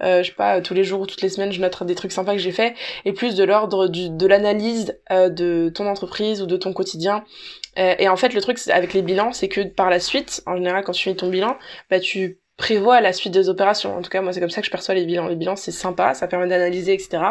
je 0.00 0.22
sais 0.22 0.32
pas, 0.32 0.60
tous 0.60 0.74
les 0.74 0.84
jours 0.84 1.00
ou 1.00 1.06
toutes 1.06 1.22
les 1.22 1.28
semaines 1.28 1.52
je 1.52 1.60
note 1.60 1.82
des 1.82 1.94
trucs 1.94 2.12
sympas 2.12 2.32
que 2.32 2.38
j'ai 2.38 2.52
fait 2.52 2.74
et 3.04 3.12
plus 3.12 3.34
de 3.34 3.44
l'ordre 3.44 3.88
de 3.88 4.26
l'analyse 4.26 4.98
de 5.10 5.70
ton 5.74 5.86
entreprise 5.86 6.42
ou 6.42 6.46
de 6.46 6.56
ton 6.56 6.72
quotidien 6.72 7.24
euh, 7.78 7.94
et 7.98 8.08
en 8.08 8.16
fait, 8.16 8.34
le 8.34 8.40
truc 8.40 8.58
avec 8.68 8.92
les 8.94 9.02
bilans, 9.02 9.32
c'est 9.32 9.48
que 9.48 9.62
par 9.62 9.90
la 9.90 10.00
suite, 10.00 10.42
en 10.46 10.56
général, 10.56 10.84
quand 10.84 10.92
tu 10.92 11.04
fais 11.04 11.14
ton 11.14 11.28
bilan, 11.28 11.56
bah 11.90 12.00
tu 12.00 12.38
prévois 12.56 13.00
la 13.00 13.12
suite 13.12 13.32
des 13.32 13.48
opérations. 13.48 13.96
En 13.96 14.02
tout 14.02 14.10
cas, 14.10 14.20
moi, 14.20 14.32
c'est 14.32 14.38
comme 14.38 14.50
ça 14.50 14.60
que 14.60 14.66
je 14.66 14.70
perçois 14.70 14.94
les 14.94 15.04
bilans. 15.04 15.26
Les 15.26 15.34
bilans, 15.34 15.56
c'est 15.56 15.72
sympa, 15.72 16.14
ça 16.14 16.28
permet 16.28 16.46
d'analyser, 16.46 16.92
etc. 16.94 17.22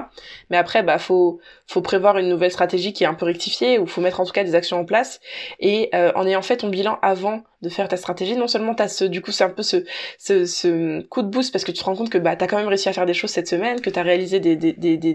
Mais 0.50 0.58
après, 0.58 0.84
bah, 0.84 0.98
faut, 0.98 1.40
faut 1.66 1.82
prévoir 1.82 2.18
une 2.18 2.28
nouvelle 2.28 2.52
stratégie 2.52 2.92
qui 2.92 3.06
est 3.06 3.08
un 3.08 3.14
peu 3.14 3.26
rectifiée, 3.26 3.80
ou 3.80 3.88
faut 3.88 4.02
mettre 4.02 4.20
en 4.20 4.26
tout 4.26 4.34
cas 4.34 4.44
des 4.44 4.56
actions 4.56 4.80
en 4.80 4.86
place. 4.86 5.22
Et 5.60 5.90
euh, 5.96 6.12
en 6.16 6.28
ayant 6.28 6.42
fait 6.42 6.58
ton 6.58 6.68
bilan 6.68 7.00
avant 7.02 7.44
de 7.64 7.70
faire 7.70 7.88
ta 7.88 7.98
stratégie, 7.98 8.36
non 8.36 8.48
seulement 8.48 8.76
t'as 8.76 8.90
ce, 8.90 9.06
du 9.06 9.22
coup, 9.22 9.32
c'est 9.32 9.46
un 9.46 9.50
peu 9.50 9.64
ce, 9.64 9.78
ce, 10.20 11.02
coup 11.04 11.22
de 11.22 11.30
boost 11.30 11.52
parce 11.52 11.64
que 11.64 11.72
tu 11.72 11.80
te 11.80 11.84
rends 11.86 11.96
compte 11.96 12.10
que 12.10 12.18
bah 12.18 12.36
t'as 12.36 12.46
quand 12.46 12.58
même 12.58 12.68
réussi 12.68 12.90
à 12.90 12.94
faire 12.94 13.06
des 13.06 13.14
choses 13.14 13.32
cette 13.32 13.48
semaine, 13.48 13.80
que 13.82 13.90
t'as 13.90 14.04
réalisé 14.04 14.40
des, 14.40 14.56
des, 14.58 14.74
des, 14.74 14.98
des, 14.98 15.14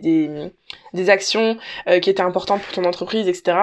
des, 0.94 1.10
actions 1.10 1.58
euh, 1.88 2.00
qui 2.00 2.08
étaient 2.10 2.22
importantes 2.22 2.62
pour 2.62 2.72
ton 2.72 2.84
entreprise, 2.84 3.28
etc. 3.28 3.58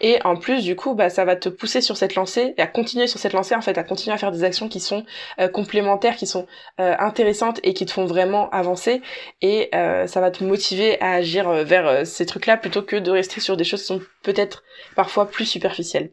Et 0.00 0.18
en 0.24 0.36
plus, 0.36 0.64
du 0.64 0.74
coup, 0.74 0.94
bah 0.94 1.10
ça 1.10 1.24
va 1.24 1.36
te 1.36 1.50
pousser 1.50 1.82
sur 1.82 1.96
cette 1.98 2.14
lancée 2.14 2.54
et 2.56 2.62
à 2.62 2.66
continuer 2.66 3.06
sur 3.06 3.20
cette 3.20 3.34
lancée, 3.34 3.54
en 3.54 3.60
fait, 3.60 3.76
à 3.76 3.84
continuer 3.84 4.14
à 4.14 4.18
faire 4.18 4.32
des 4.32 4.42
actions 4.42 4.68
qui 4.68 4.80
sont 4.80 5.04
euh, 5.38 5.48
complémentaires, 5.48 6.16
qui 6.16 6.26
sont 6.26 6.46
euh, 6.80 6.94
intéressantes 6.98 7.60
et 7.62 7.74
qui 7.74 7.84
te 7.84 7.92
font 7.92 8.06
vraiment 8.06 8.48
avancer. 8.50 9.02
Et 9.42 9.70
ça 9.72 10.20
va 10.20 10.30
te 10.30 10.42
motiver 10.44 11.00
à 11.00 11.12
agir 11.12 11.50
vers 11.64 12.06
ces 12.06 12.24
trucs-là 12.26 12.56
plutôt 12.56 12.82
que 12.82 12.96
de 12.96 13.10
rester 13.10 13.40
sur 13.40 13.56
des 13.56 13.64
choses 13.64 13.82
qui 13.82 13.86
sont 13.88 14.00
peut-être 14.22 14.62
parfois 14.96 15.30
plus 15.30 15.44
superficielles. 15.44 16.10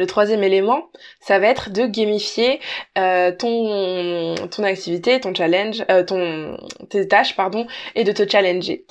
Le 0.00 0.06
troisième 0.06 0.42
élément, 0.42 0.88
ça 1.20 1.38
va 1.38 1.48
être 1.48 1.68
de 1.68 1.84
gamifier 1.84 2.58
euh, 2.96 3.32
ton 3.32 4.34
ton 4.50 4.64
activité, 4.64 5.20
ton 5.20 5.34
challenge, 5.34 5.84
euh, 5.90 6.02
ton 6.02 6.56
tes 6.88 7.06
tâches 7.06 7.36
pardon, 7.36 7.66
et 7.94 8.02
de 8.02 8.10
te 8.10 8.26
challenger. 8.26 8.86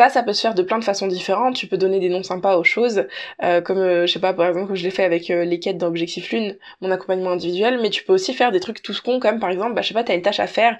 Ça, 0.00 0.08
ça 0.08 0.22
peut 0.22 0.32
se 0.32 0.40
faire 0.40 0.54
de 0.54 0.62
plein 0.62 0.78
de 0.78 0.84
façons 0.84 1.08
différentes. 1.08 1.56
Tu 1.56 1.66
peux 1.66 1.76
donner 1.76 2.00
des 2.00 2.08
noms 2.08 2.22
sympas 2.22 2.56
aux 2.56 2.64
choses, 2.64 3.04
euh, 3.42 3.60
comme 3.60 3.76
euh, 3.76 4.06
je 4.06 4.12
sais 4.14 4.18
pas, 4.18 4.32
par 4.32 4.48
exemple, 4.48 4.68
comme 4.68 4.76
je 4.76 4.82
l'ai 4.82 4.90
fait 4.90 5.04
avec 5.04 5.28
euh, 5.28 5.44
les 5.44 5.60
quêtes 5.60 5.76
d'Objectif 5.76 6.32
Lune, 6.32 6.56
mon 6.80 6.90
accompagnement 6.90 7.32
individuel. 7.32 7.78
Mais 7.82 7.90
tu 7.90 8.02
peux 8.02 8.14
aussi 8.14 8.32
faire 8.32 8.50
des 8.50 8.60
trucs 8.60 8.80
tous 8.80 8.98
cons, 9.02 9.20
comme 9.20 9.38
par 9.40 9.50
exemple, 9.50 9.74
bah 9.74 9.82
je 9.82 9.88
sais 9.88 9.92
pas, 9.92 10.02
t'as 10.02 10.14
une 10.14 10.22
tâche 10.22 10.40
à 10.40 10.46
faire, 10.46 10.78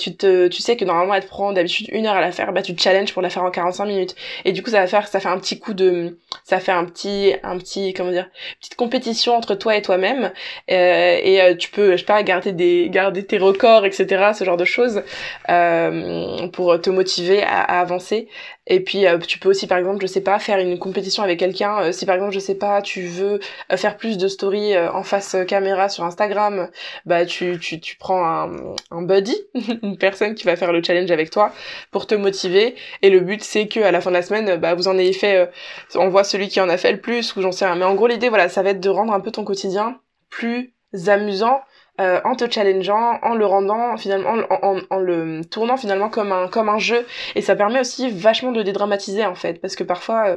tu 0.00 0.16
te, 0.16 0.48
tu 0.48 0.62
sais 0.62 0.76
que 0.76 0.84
normalement 0.84 1.14
elle 1.14 1.22
te 1.22 1.28
prend 1.28 1.52
d'habitude 1.52 1.86
une 1.92 2.06
heure 2.06 2.16
à 2.16 2.20
la 2.20 2.32
faire, 2.32 2.52
bah 2.52 2.62
tu 2.62 2.74
te 2.74 2.82
challenges 2.82 3.12
pour 3.12 3.22
la 3.22 3.30
faire 3.30 3.44
en 3.44 3.52
45 3.52 3.84
minutes. 3.84 4.16
Et 4.44 4.50
du 4.50 4.64
coup, 4.64 4.70
ça 4.70 4.80
va 4.80 4.88
faire, 4.88 5.06
ça 5.06 5.20
fait 5.20 5.28
un 5.28 5.38
petit 5.38 5.60
coup 5.60 5.72
de, 5.72 6.18
ça 6.42 6.58
fait 6.58 6.72
un 6.72 6.86
petit, 6.86 7.34
un 7.44 7.58
petit, 7.58 7.94
comment 7.94 8.10
dire, 8.10 8.28
petite 8.58 8.74
compétition 8.74 9.36
entre 9.36 9.54
toi 9.54 9.76
et 9.76 9.82
toi-même. 9.82 10.32
et 10.66 11.56
tu 11.56 11.70
peux, 11.70 11.92
je 11.92 11.98
sais 11.98 12.04
pas, 12.04 12.20
garder 12.24 12.50
des, 12.50 12.88
garder 12.90 13.24
tes 13.24 13.38
records, 13.38 13.86
etc. 13.86 14.32
Ce 14.36 14.42
genre 14.42 14.56
de 14.56 14.64
choses 14.64 15.04
pour 15.46 16.80
te 16.80 16.90
motiver 16.90 17.44
à 17.44 17.80
avancer. 17.80 18.28
Et 18.66 18.80
puis 18.80 19.06
euh, 19.06 19.18
tu 19.18 19.38
peux 19.38 19.48
aussi 19.48 19.66
par 19.66 19.78
exemple, 19.78 20.00
je 20.00 20.06
sais 20.06 20.20
pas, 20.20 20.38
faire 20.38 20.58
une 20.58 20.78
compétition 20.78 21.22
avec 21.22 21.38
quelqu'un. 21.38 21.80
Euh, 21.82 21.92
si 21.92 22.06
par 22.06 22.16
exemple, 22.16 22.32
je 22.32 22.40
sais 22.40 22.56
pas, 22.56 22.82
tu 22.82 23.02
veux 23.02 23.40
euh, 23.72 23.76
faire 23.76 23.96
plus 23.96 24.18
de 24.18 24.28
stories 24.28 24.76
en 24.78 25.02
face 25.02 25.36
caméra 25.46 25.88
sur 25.88 26.04
Instagram, 26.04 26.68
bah 27.04 27.24
tu 27.26 27.58
tu, 27.60 27.80
tu 27.80 27.96
prends 27.96 28.24
un, 28.24 28.74
un 28.90 29.02
buddy, 29.02 29.36
une 29.82 29.96
personne 29.98 30.34
qui 30.34 30.44
va 30.44 30.56
faire 30.56 30.72
le 30.72 30.82
challenge 30.82 31.10
avec 31.10 31.30
toi 31.30 31.52
pour 31.90 32.06
te 32.06 32.14
motiver. 32.14 32.74
Et 33.02 33.10
le 33.10 33.20
but 33.20 33.42
c'est 33.42 33.68
que 33.68 33.80
à 33.80 33.92
la 33.92 34.00
fin 34.00 34.10
de 34.10 34.16
la 34.16 34.22
semaine, 34.22 34.56
bah 34.56 34.74
vous 34.74 34.88
en 34.88 34.98
ayez 34.98 35.12
fait, 35.12 35.48
on 35.94 36.08
voit 36.08 36.24
celui 36.24 36.48
qui 36.48 36.60
en 36.60 36.68
a 36.68 36.76
fait 36.76 36.92
le 36.92 37.00
plus 37.00 37.36
ou 37.36 37.42
j'en 37.42 37.52
sais 37.52 37.66
rien. 37.66 37.76
Mais 37.76 37.84
en 37.84 37.94
gros 37.94 38.08
l'idée 38.08 38.28
voilà, 38.28 38.48
ça 38.48 38.62
va 38.62 38.70
être 38.70 38.80
de 38.80 38.88
rendre 38.88 39.12
un 39.12 39.20
peu 39.20 39.30
ton 39.30 39.44
quotidien 39.44 40.00
plus 40.30 40.74
amusant 41.06 41.60
euh, 42.00 42.20
en 42.24 42.34
te 42.34 42.50
challengeant, 42.50 43.18
en 43.22 43.34
le 43.34 43.46
rendant 43.46 43.96
finalement, 43.96 44.34
en, 44.50 44.78
en, 44.90 44.98
le 44.98 45.42
tournant 45.44 45.76
finalement 45.76 46.08
comme 46.08 46.32
un 46.32 46.48
comme 46.48 46.68
un 46.68 46.78
jeu. 46.78 47.06
Et 47.34 47.42
ça 47.42 47.56
permet 47.56 47.80
aussi 47.80 48.10
vachement 48.10 48.52
de 48.52 48.62
dédramatiser 48.62 49.24
en 49.24 49.34
fait, 49.34 49.60
parce 49.60 49.76
que 49.76 49.84
parfois 49.84 50.28
euh, 50.28 50.36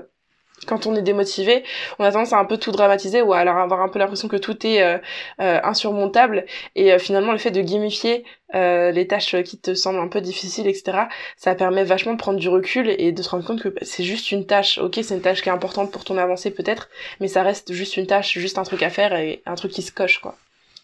quand 0.68 0.88
on 0.88 0.96
est 0.96 1.02
démotivé, 1.02 1.64
on 2.00 2.04
a 2.04 2.12
tendance 2.12 2.34
à 2.34 2.38
un 2.38 2.46
peu 2.46 2.58
tout 2.58 2.72
dramatiser 2.72 3.22
ou 3.22 3.34
à 3.34 3.40
avoir 3.40 3.82
un 3.82 3.90
peu 3.90 4.00
l'impression 4.00 4.28
que 4.28 4.38
tout 4.38 4.66
est 4.66 4.82
euh, 4.82 4.98
euh, 5.42 5.60
insurmontable. 5.64 6.46
Et 6.76 6.92
euh, 6.94 7.00
finalement, 7.00 7.32
le 7.32 7.38
fait 7.38 7.52
de 7.52 7.62
gamifier 7.62 8.24
les 8.54 9.08
tâches 9.08 9.36
qui 9.44 9.60
te 9.60 9.76
semblent 9.76 10.00
un 10.00 10.08
peu 10.08 10.22
difficiles, 10.22 10.68
etc., 10.68 11.04
ça 11.38 11.54
permet 11.54 11.84
vachement 11.84 12.14
de 12.14 12.18
prendre 12.18 12.40
du 12.40 12.50
recul 12.50 12.90
et 12.90 13.12
de 13.12 13.22
se 13.22 13.30
rendre 13.30 13.46
compte 13.46 13.62
que 13.62 13.74
c'est 13.84 14.04
juste 14.04 14.32
une 14.32 14.48
tâche. 14.48 14.80
Ok, 14.80 15.00
c'est 15.04 15.14
une 15.14 15.22
tâche 15.22 15.44
qui 15.44 15.50
est 15.50 15.52
importante 15.52 15.92
pour 15.92 16.04
ton 16.04 16.18
avancée 16.18 16.50
peut-être, 16.50 16.90
mais 17.20 17.28
ça 17.28 17.44
reste 17.44 17.72
juste 17.74 17.98
une 17.98 18.08
tâche, 18.08 18.40
juste 18.40 18.58
un 18.58 18.64
truc 18.64 18.82
à 18.82 18.90
faire 18.90 19.14
et 19.14 19.44
un 19.46 19.54
truc 19.54 19.72
qui 19.72 19.84
se 19.84 19.92
coche, 19.92 20.20
quoi. 20.20 20.36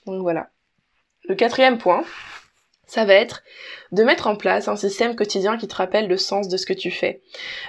Donc 0.05 0.22
voilà. 0.22 0.50
Le 1.27 1.36
quatrième 1.36 1.77
point, 1.77 2.03
ça 2.86 3.05
va 3.05 3.13
être 3.13 3.44
de 3.95 4.03
mettre 4.03 4.27
en 4.27 4.35
place 4.35 4.67
un 4.67 4.75
système 4.75 5.15
quotidien 5.15 5.57
qui 5.57 5.67
te 5.67 5.75
rappelle 5.75 6.07
le 6.07 6.17
sens 6.17 6.47
de 6.49 6.57
ce 6.57 6.65
que 6.65 6.73
tu 6.73 6.91
fais. 6.91 7.21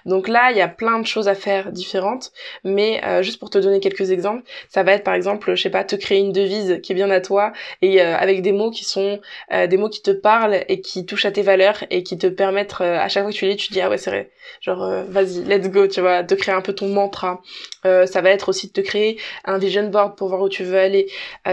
Donc 0.05 0.29
là, 0.29 0.51
il 0.51 0.57
y 0.57 0.61
a 0.61 0.69
plein 0.69 0.99
de 0.99 1.07
choses 1.07 1.29
à 1.29 1.35
faire 1.35 1.73
différentes, 1.73 2.33
mais 2.65 3.01
euh, 3.05 3.23
juste 3.23 3.39
pour 3.39 3.49
te 3.49 3.59
donner 3.59 3.81
quelques 3.81 4.11
exemples, 4.11 4.43
ça 4.69 4.83
va 4.83 4.93
être 4.93 5.05
par 5.05 5.15
exemple, 5.15 5.55
je 5.55 5.63
sais 5.63 5.71
pas, 5.71 5.85
te 5.85 5.95
créer 5.97 6.19
une 6.19 6.33
devise 6.33 6.81
qui 6.83 6.93
est 6.93 6.95
bien 6.95 7.11
à 7.11 7.21
toi 7.21 7.53
et 7.81 8.03
euh, 8.03 8.17
avec 8.17 8.43
des 8.43 8.53
mots 8.53 8.71
qui 8.71 8.85
sont 8.85 9.21
euh, 9.53 9.67
des 9.69 9.77
mots 9.77 9.89
qui 9.89 10.03
te 10.03 10.11
parlent 10.11 10.65
et 10.69 10.81
qui 10.81 11.07
touchent 11.07 11.27
à 11.27 11.31
tes 11.31 11.43
valeurs 11.43 11.85
et 11.91 12.03
qui 12.03 12.19
te 12.19 12.27
permettent 12.27 12.81
à 12.81 13.09
chaque 13.09 13.23
fois 13.23 13.33
que 13.33 13.37
tu 13.37 13.47
lis, 13.47 13.57
tu 13.57 13.73
dis 13.73 13.81
ah 13.81 13.89
ouais 13.89 13.99
c'est 13.99 14.11
vrai, 14.11 14.31
genre 14.61 15.05
vas-y, 15.09 15.45
let's 15.45 15.71
go, 15.71 15.87
tu 15.87 16.01
vois, 16.01 16.25
de 16.25 16.35
créer 16.35 16.55
un 16.55 16.61
peu 16.61 16.75
ton 16.75 16.89
mantra. 16.89 17.41
ça 17.85 18.21
va 18.21 18.31
être 18.31 18.49
aussi 18.49 18.67
de 18.67 18.73
te 18.73 18.81
créer 18.81 19.19
un 19.45 19.59
vision 19.59 19.89
board 19.89 20.17
pour 20.17 20.29
voir 20.29 20.43
où 20.43 20.49
tu 20.49 20.65
veux 20.65 20.79
aller. 20.79 21.07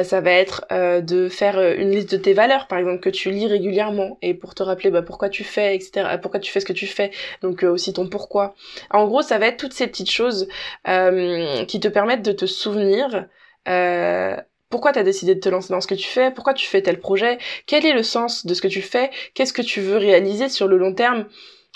ça 0.04 0.22
va 0.22 0.32
être 0.32 0.66
de 0.72 1.30
faire 1.30 1.62
une 1.62 1.92
liste 1.92 2.12
de 2.12 2.18
tes 2.18 2.34
valeurs, 2.34 2.68
par 2.68 2.80
exemple 2.80 3.00
que 3.00 3.10
tu 3.10 3.30
lis 3.30 3.46
régulièrement 3.46 4.18
et 4.22 4.34
pour 4.34 4.56
te 4.56 4.63
rappeler 4.64 4.90
bah, 4.90 5.02
pourquoi 5.02 5.30
tu 5.30 5.44
fais, 5.44 5.76
etc. 5.76 6.18
Pourquoi 6.22 6.40
tu 6.40 6.52
fais 6.52 6.60
ce 6.60 6.66
que 6.66 6.74
tu 6.74 6.88
fais. 6.88 7.12
Donc 7.42 7.64
euh, 7.64 7.72
aussi 7.72 7.94
ton 7.94 8.08
pourquoi. 8.08 8.56
En 8.90 9.06
gros, 9.06 9.22
ça 9.22 9.38
va 9.38 9.48
être 9.48 9.58
toutes 9.58 9.74
ces 9.74 9.88
petites 9.88 10.12
choses 10.12 10.48
euh, 10.88 11.66
qui 11.66 11.80
te 11.80 11.88
permettent 11.88 12.24
de 12.24 12.32
te 12.32 12.46
souvenir. 12.46 13.28
Euh, 13.68 14.36
pourquoi 14.70 14.92
tu 14.92 15.00
as 15.00 15.04
décidé 15.04 15.36
de 15.36 15.40
te 15.40 15.50
lancer 15.50 15.72
dans 15.72 15.82
ce 15.82 15.88
que 15.88 15.96
tu 15.96 16.08
fais, 16.08 16.32
pourquoi 16.32 16.54
tu 16.56 16.66
fais 16.66 16.82
tel 16.82 17.00
projet, 17.00 17.38
quel 17.68 17.86
est 17.86 17.94
le 17.94 18.02
sens 18.02 18.46
de 18.46 18.54
ce 18.56 18.62
que 18.62 18.68
tu 18.68 18.82
fais, 18.82 19.12
qu'est-ce 19.36 19.54
que 19.54 19.62
tu 19.62 19.82
veux 19.82 19.98
réaliser 19.98 20.50
sur 20.50 20.68
le 20.68 20.78
long 20.78 20.96
terme. 20.96 21.28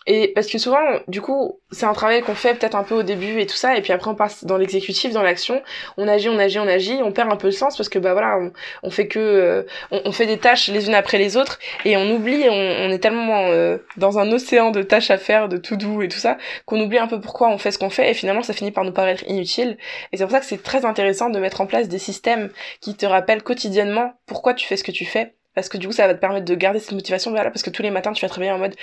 Et 0.07 0.29
parce 0.29 0.47
que 0.47 0.57
souvent, 0.57 0.79
du 1.09 1.21
coup, 1.21 1.59
c'est 1.71 1.85
un 1.85 1.91
travail 1.91 2.21
qu'on 2.21 2.33
fait 2.33 2.53
peut-être 2.53 2.75
un 2.75 2.83
peu 2.83 2.95
au 2.95 3.03
début 3.03 3.41
et 3.41 3.45
tout 3.45 3.57
ça, 3.57 3.75
et 3.75 3.81
puis 3.81 3.91
après 3.91 4.09
on 4.09 4.15
passe 4.15 4.45
dans 4.45 4.55
l'exécutif, 4.55 5.11
dans 5.11 5.21
l'action, 5.21 5.61
on 5.97 6.07
agit, 6.07 6.29
on 6.29 6.39
agit, 6.39 6.59
on 6.59 6.67
agit, 6.67 7.01
on 7.03 7.11
perd 7.11 7.29
un 7.29 7.35
peu 7.35 7.47
le 7.47 7.51
sens 7.51 7.75
parce 7.75 7.89
que 7.89 7.99
bah 7.99 8.13
voilà, 8.13 8.39
on, 8.83 8.89
fait 8.89 9.09
que, 9.09 9.19
euh, 9.19 9.63
on, 9.91 10.13
fait 10.13 10.25
des 10.25 10.37
tâches 10.37 10.69
les 10.69 10.87
unes 10.87 10.95
après 10.95 11.17
les 11.17 11.35
autres 11.35 11.59
et 11.83 11.97
on 11.97 12.09
oublie, 12.15 12.45
on, 12.49 12.89
est 12.89 12.99
tellement 12.99 13.47
euh, 13.47 13.79
dans 13.97 14.17
un 14.17 14.31
océan 14.31 14.71
de 14.71 14.81
tâches 14.81 15.11
à 15.11 15.17
faire, 15.17 15.49
de 15.49 15.57
tout 15.57 15.75
doux 15.75 16.01
et 16.01 16.07
tout 16.07 16.19
ça, 16.19 16.37
qu'on 16.65 16.79
oublie 16.79 16.99
un 16.99 17.07
peu 17.07 17.19
pourquoi 17.19 17.49
on 17.49 17.57
fait 17.57 17.71
ce 17.71 17.77
qu'on 17.77 17.89
fait 17.89 18.09
et 18.09 18.13
finalement 18.13 18.43
ça 18.43 18.53
finit 18.53 18.71
par 18.71 18.85
nous 18.85 18.93
paraître 18.93 19.25
inutile. 19.27 19.77
Et 20.13 20.17
c'est 20.17 20.23
pour 20.23 20.31
ça 20.31 20.39
que 20.39 20.45
c'est 20.45 20.63
très 20.63 20.85
intéressant 20.85 21.29
de 21.29 21.39
mettre 21.39 21.59
en 21.59 21.65
place 21.65 21.89
des 21.89 21.99
systèmes 21.99 22.49
qui 22.79 22.95
te 22.95 23.05
rappellent 23.05 23.43
quotidiennement 23.43 24.13
pourquoi 24.25 24.53
tu 24.53 24.65
fais 24.65 24.77
ce 24.77 24.85
que 24.85 24.91
tu 24.91 25.03
fais 25.03 25.33
parce 25.57 25.69
que 25.69 25.79
du 25.79 25.87
coup 25.87 25.93
ça 25.93 26.05
va 26.05 26.13
te 26.13 26.19
permettre 26.19 26.45
de 26.45 26.53
garder 26.53 26.77
cette 26.77 26.91
motivation 26.91 27.31
vers 27.31 27.43
là 27.43 27.49
parce 27.49 27.63
que 27.63 27.71
tous 27.71 27.81
les 27.81 27.89
matins 27.89 28.13
tu 28.13 28.23
vas 28.23 28.29
travailler 28.29 28.51
en 28.51 28.59
mode 28.59 28.75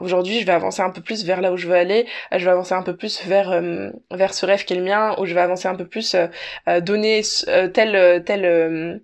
aujourd'hui 0.00 0.40
je 0.40 0.46
vais 0.46 0.52
avancer 0.52 0.80
un 0.80 0.88
peu 0.88 1.02
plus 1.02 1.22
vers 1.22 1.42
là 1.42 1.52
où 1.52 1.58
je 1.58 1.68
veux 1.68 1.74
aller 1.74 2.06
euh, 2.32 2.38
je 2.38 2.46
vais 2.46 2.50
avancer 2.50 2.72
un 2.72 2.82
peu 2.82 2.96
plus 2.96 3.22
vers 3.26 3.50
euh, 3.50 3.90
vers 4.10 4.32
ce 4.32 4.46
rêve 4.46 4.64
qui 4.64 4.72
est 4.72 4.76
le 4.76 4.84
mien 4.84 5.14
ou 5.18 5.26
je 5.26 5.34
vais 5.34 5.42
avancer 5.42 5.68
un 5.68 5.74
peu 5.74 5.86
plus 5.86 6.14
euh, 6.14 6.80
donner 6.80 7.20
telle 7.74 8.24
telle 8.24 9.02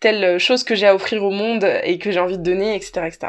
telle 0.00 0.38
chose 0.38 0.64
que 0.64 0.74
j'ai 0.74 0.86
à 0.86 0.94
offrir 0.94 1.24
au 1.24 1.30
monde 1.30 1.66
et 1.82 1.98
que 1.98 2.10
j'ai 2.10 2.20
envie 2.20 2.36
de 2.36 2.42
donner 2.42 2.74
etc 2.76 3.06
etc 3.06 3.28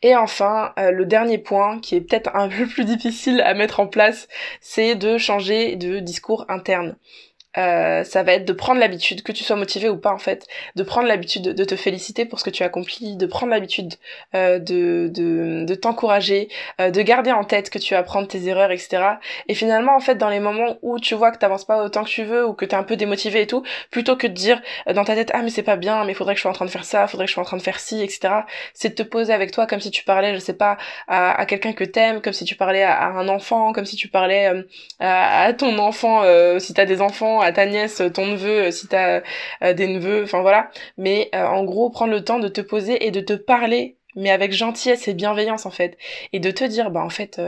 et 0.00 0.14
enfin, 0.14 0.74
le 0.76 1.04
dernier 1.06 1.38
point, 1.38 1.80
qui 1.80 1.96
est 1.96 2.00
peut-être 2.00 2.30
un 2.36 2.48
peu 2.56 2.68
plus 2.68 2.84
difficile 2.84 3.40
à 3.40 3.52
mettre 3.54 3.80
en 3.80 3.88
place, 3.88 4.28
c'est 4.60 4.94
de 4.94 5.18
changer 5.18 5.74
de 5.74 5.98
discours 5.98 6.46
interne. 6.48 6.94
Euh, 7.58 8.04
ça 8.04 8.22
va 8.22 8.34
être 8.34 8.44
de 8.44 8.52
prendre 8.52 8.80
l'habitude, 8.80 9.22
que 9.22 9.32
tu 9.32 9.42
sois 9.42 9.56
motivé 9.56 9.88
ou 9.88 9.96
pas 9.96 10.12
en 10.12 10.18
fait, 10.18 10.46
de 10.76 10.82
prendre 10.82 11.08
l'habitude 11.08 11.42
de, 11.42 11.64
te 11.64 11.76
féliciter 11.76 12.24
pour 12.24 12.38
ce 12.38 12.44
que 12.44 12.50
tu 12.50 12.62
as 12.62 12.66
accompli, 12.66 13.16
de 13.16 13.26
prendre 13.26 13.52
l'habitude 13.52 13.94
euh, 14.34 14.58
de, 14.58 15.10
de, 15.12 15.64
de 15.64 15.74
t'encourager, 15.74 16.48
euh, 16.80 16.90
de 16.90 17.02
garder 17.02 17.32
en 17.32 17.44
tête 17.44 17.70
que 17.70 17.78
tu 17.78 17.94
vas 17.94 18.00
apprendre 18.00 18.28
tes 18.28 18.46
erreurs, 18.46 18.70
etc. 18.70 19.02
Et 19.48 19.54
finalement 19.54 19.96
en 19.96 20.00
fait 20.00 20.14
dans 20.14 20.28
les 20.28 20.40
moments 20.40 20.78
où 20.82 21.00
tu 21.00 21.14
vois 21.14 21.32
que 21.32 21.38
t'avances 21.38 21.64
pas 21.64 21.82
autant 21.84 22.04
que 22.04 22.10
tu 22.10 22.22
veux 22.22 22.46
ou 22.46 22.52
que 22.52 22.64
t'es 22.64 22.76
un 22.76 22.84
peu 22.84 22.96
démotivé 22.96 23.42
et 23.42 23.46
tout, 23.46 23.64
plutôt 23.90 24.16
que 24.16 24.26
de 24.26 24.32
dire 24.32 24.62
dans 24.94 25.04
ta 25.04 25.14
tête 25.14 25.30
ah 25.34 25.42
mais 25.42 25.50
c'est 25.50 25.62
pas 25.62 25.76
bien, 25.76 26.04
mais 26.04 26.14
faudrait 26.14 26.34
que 26.34 26.38
je 26.38 26.42
sois 26.42 26.50
en 26.50 26.54
train 26.54 26.66
de 26.66 26.70
faire 26.70 26.84
ça, 26.84 27.06
faudrait 27.08 27.26
que 27.26 27.30
je 27.30 27.34
sois 27.34 27.42
en 27.42 27.46
train 27.46 27.56
de 27.56 27.62
faire 27.62 27.80
ci, 27.80 28.02
etc. 28.02 28.28
C'est 28.72 28.90
de 28.90 28.94
te 28.94 29.02
poser 29.02 29.32
avec 29.32 29.50
toi 29.50 29.66
comme 29.66 29.80
si 29.80 29.90
tu 29.90 30.04
parlais, 30.04 30.34
je 30.34 30.38
sais 30.38 30.54
pas, 30.54 30.78
à, 31.08 31.38
à 31.40 31.46
quelqu'un 31.46 31.72
que 31.72 31.84
t'aimes, 31.84 32.20
comme 32.20 32.32
si 32.32 32.44
tu 32.44 32.54
parlais 32.54 32.84
à, 32.84 33.06
un 33.08 33.28
enfant, 33.28 33.72
comme 33.72 33.86
si 33.86 33.96
tu 33.96 34.08
parlais 34.08 34.64
à, 35.00 35.42
à, 35.46 35.52
ton 35.54 35.78
enfant, 35.78 36.22
si 36.58 36.74
t'as 36.74 36.84
des 36.84 37.00
enfants 37.00 37.40
ta 37.52 37.66
nièce, 37.66 38.02
ton 38.14 38.26
neveu, 38.26 38.66
euh, 38.66 38.70
si 38.70 38.88
t'as 38.88 39.22
euh, 39.62 39.72
des 39.74 39.86
neveux, 39.86 40.24
enfin 40.24 40.40
voilà. 40.42 40.70
Mais 40.96 41.30
euh, 41.34 41.44
en 41.46 41.64
gros, 41.64 41.90
prendre 41.90 42.12
le 42.12 42.24
temps 42.24 42.38
de 42.38 42.48
te 42.48 42.60
poser 42.60 43.06
et 43.06 43.10
de 43.10 43.20
te 43.20 43.32
parler, 43.32 43.96
mais 44.16 44.30
avec 44.30 44.52
gentillesse 44.52 45.08
et 45.08 45.14
bienveillance 45.14 45.66
en 45.66 45.70
fait, 45.70 45.98
et 46.32 46.40
de 46.40 46.50
te 46.50 46.64
dire, 46.64 46.90
bah 46.90 47.02
en 47.02 47.10
fait, 47.10 47.40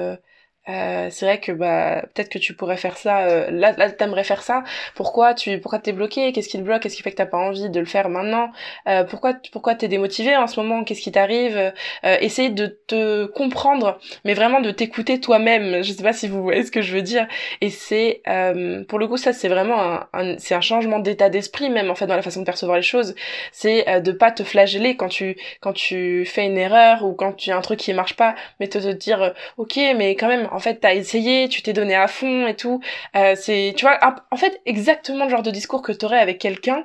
c'est 1.11 1.25
vrai 1.27 1.41
que 1.41 1.53
bah 1.53 2.03
peut-être 2.15 2.29
que 2.29 2.39
tu 2.39 2.55
pourrais 2.55 2.77
faire 2.77 2.97
ça 2.97 3.21
euh, 3.21 3.51
là 3.51 3.73
là 3.73 3.91
t'aimerais 3.91 4.25
faire 4.25 4.43
ça. 4.43 4.63
Pourquoi 4.95 5.35
tu 5.35 5.59
pourquoi 5.59 5.79
t'es 5.79 5.93
bloqué? 5.93 6.33
Qu'est-ce 6.33 6.49
qui 6.49 6.59
te 6.59 6.63
bloque? 6.63 6.83
Qu'est-ce 6.83 6.97
qui 6.97 7.03
fait 7.03 7.11
que 7.11 7.17
t'as 7.17 7.27
pas 7.27 7.39
envie 7.39 7.71
de 7.71 7.81
le 7.81 7.87
faire 7.87 8.09
maintenant? 8.09 8.51
Euh, 8.89 9.05
pourquoi 9.05 9.35
pourquoi 9.53 9.75
t'es 9.75 9.89
démotivé 9.89 10.37
en 10.37 10.47
ce 10.47 10.61
moment? 10.61 10.85
Qu'est-ce 10.85 11.01
qui 11.01 11.13
t'arrive? 11.13 11.57
Euh, 11.57 12.17
essayer 12.21 12.51
de 12.51 12.67
te 12.87 13.27
comprendre 13.27 13.99
mais 14.25 14.35
vraiment 14.35 14.61
de 14.61 14.71
t'écouter 14.71 15.21
toi-même. 15.21 15.83
Je 15.83 15.93
sais 15.93 16.03
pas 16.03 16.13
si 16.13 16.29
vous 16.29 16.43
voyez 16.43 16.65
ce 16.65 16.71
que 16.71 16.83
je 16.83 16.95
veux 16.95 17.03
dire. 17.03 17.27
Et 17.61 17.71
c'est 17.71 18.23
euh, 18.29 18.85
pour 18.85 18.99
le 18.99 19.09
coup 19.09 19.17
ça 19.17 19.33
c'est 19.33 19.49
vraiment 19.49 20.01
un, 20.13 20.39
c'est 20.39 20.55
un 20.55 20.61
changement 20.61 20.99
d'état 20.99 21.31
d'esprit 21.31 21.71
même 21.71 21.91
en 21.91 21.95
fait 21.95 22.07
dans 22.07 22.17
la 22.17 22.23
façon 22.23 22.41
de 22.41 22.47
percevoir 22.47 22.77
les 22.77 22.83
choses. 22.83 23.15
C'est 23.53 23.89
euh, 23.89 24.01
de 24.01 24.13
pas 24.13 24.31
te 24.31 24.43
flageller 24.45 24.97
quand 24.97 25.09
tu 25.09 25.37
quand 25.61 25.73
tu 25.73 26.25
fais 26.27 26.47
une 26.47 26.59
erreur 26.59 27.05
ou 27.05 27.15
quand 27.15 27.33
tu 27.33 27.51
as 27.51 27.57
un 27.57 27.61
truc 27.61 27.79
qui 27.79 27.93
marche 27.95 28.17
pas 28.17 28.35
mais 28.59 28.67
de 28.67 28.73
te 28.81 28.93
dire 28.93 29.35
ok 29.57 29.79
mais 29.97 30.15
quand 30.17 30.29
même 30.29 30.49
fait 30.61 30.77
t'as 30.77 30.95
essayé, 30.95 31.49
tu 31.49 31.63
t'es 31.63 31.73
donné 31.73 31.95
à 31.95 32.09
fond 32.09 32.47
et 32.47 32.55
tout. 32.57 32.81
Euh, 33.17 33.35
c'est, 33.37 33.75
tu 33.77 33.85
vois, 33.85 33.99
en 34.31 34.37
fait 34.37 34.61
exactement 34.67 35.25
le 35.25 35.31
genre 35.31 35.43
de 35.43 35.51
discours 35.51 35.83
que 35.83 35.93
t'aurais 35.93 36.19
avec 36.19 36.39
quelqu'un 36.39 36.85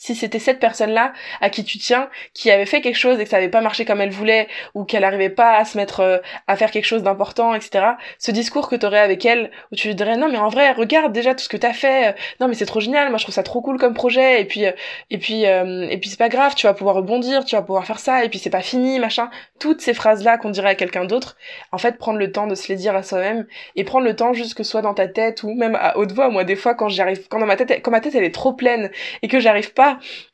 si 0.00 0.14
c'était 0.14 0.38
cette 0.38 0.60
personne-là 0.60 1.12
à 1.42 1.50
qui 1.50 1.62
tu 1.62 1.76
tiens, 1.76 2.08
qui 2.32 2.50
avait 2.50 2.64
fait 2.64 2.80
quelque 2.80 2.96
chose 2.96 3.20
et 3.20 3.24
que 3.24 3.28
ça 3.28 3.36
avait 3.36 3.50
pas 3.50 3.60
marché 3.60 3.84
comme 3.84 4.00
elle 4.00 4.10
voulait, 4.10 4.48
ou 4.74 4.84
qu'elle 4.84 5.04
arrivait 5.04 5.28
pas 5.28 5.58
à 5.58 5.66
se 5.66 5.76
mettre 5.76 6.00
euh, 6.00 6.16
à 6.46 6.56
faire 6.56 6.70
quelque 6.70 6.86
chose 6.86 7.02
d'important, 7.02 7.54
etc. 7.54 7.84
Ce 8.18 8.30
discours 8.30 8.70
que 8.70 8.76
t'aurais 8.76 9.00
avec 9.00 9.26
elle, 9.26 9.50
où 9.70 9.76
tu 9.76 9.88
lui 9.88 9.94
dirais 9.94 10.16
non 10.16 10.30
mais 10.30 10.38
en 10.38 10.48
vrai 10.48 10.72
regarde 10.72 11.12
déjà 11.12 11.34
tout 11.34 11.44
ce 11.44 11.50
que 11.50 11.58
t'as 11.58 11.74
fait, 11.74 12.08
euh, 12.08 12.12
non 12.40 12.48
mais 12.48 12.54
c'est 12.54 12.64
trop 12.64 12.80
génial, 12.80 13.10
moi 13.10 13.18
je 13.18 13.24
trouve 13.24 13.34
ça 13.34 13.42
trop 13.42 13.60
cool 13.60 13.76
comme 13.76 13.92
projet, 13.92 14.40
et 14.40 14.46
puis 14.46 14.64
euh, 14.64 14.72
et 15.10 15.18
puis 15.18 15.42
et 15.42 15.98
puis 16.00 16.08
c'est 16.08 16.18
pas 16.18 16.30
grave, 16.30 16.54
tu 16.54 16.66
vas 16.66 16.72
pouvoir 16.72 16.96
rebondir, 16.96 17.44
tu 17.44 17.54
vas 17.54 17.62
pouvoir 17.62 17.84
faire 17.84 17.98
ça, 17.98 18.24
et 18.24 18.30
puis 18.30 18.38
c'est 18.38 18.48
pas 18.48 18.62
fini, 18.62 18.98
machin. 18.98 19.28
Toutes 19.58 19.82
ces 19.82 19.92
phrases 19.92 20.24
là 20.24 20.38
qu'on 20.38 20.48
dirait 20.48 20.70
à 20.70 20.74
quelqu'un 20.76 21.04
d'autre, 21.04 21.36
en 21.72 21.78
fait 21.78 21.98
prendre 21.98 22.18
le 22.18 22.32
temps 22.32 22.46
de 22.46 22.54
se 22.54 22.68
les 22.68 22.76
dire 22.76 22.96
à 22.96 23.02
soi-même 23.02 23.46
et 23.76 23.84
prendre 23.84 24.06
le 24.06 24.16
temps 24.16 24.32
juste 24.32 24.54
que 24.54 24.62
ce 24.62 24.70
soit 24.70 24.82
dans 24.82 24.94
ta 24.94 25.08
tête 25.08 25.42
ou 25.42 25.52
même 25.52 25.76
à 25.78 25.98
haute 25.98 26.12
voix. 26.12 26.30
Moi 26.30 26.44
des 26.44 26.56
fois 26.56 26.74
quand 26.74 26.88
j'arrive, 26.88 27.28
quand 27.28 27.38
dans 27.38 27.44
ma 27.44 27.56
tête, 27.56 27.82
quand 27.82 27.90
ma 27.90 28.00
tête 28.00 28.14
elle 28.14 28.24
est 28.24 28.34
trop 28.34 28.54
pleine 28.54 28.90
et 29.20 29.28
que 29.28 29.40
j'arrive 29.40 29.74
pas 29.74 29.89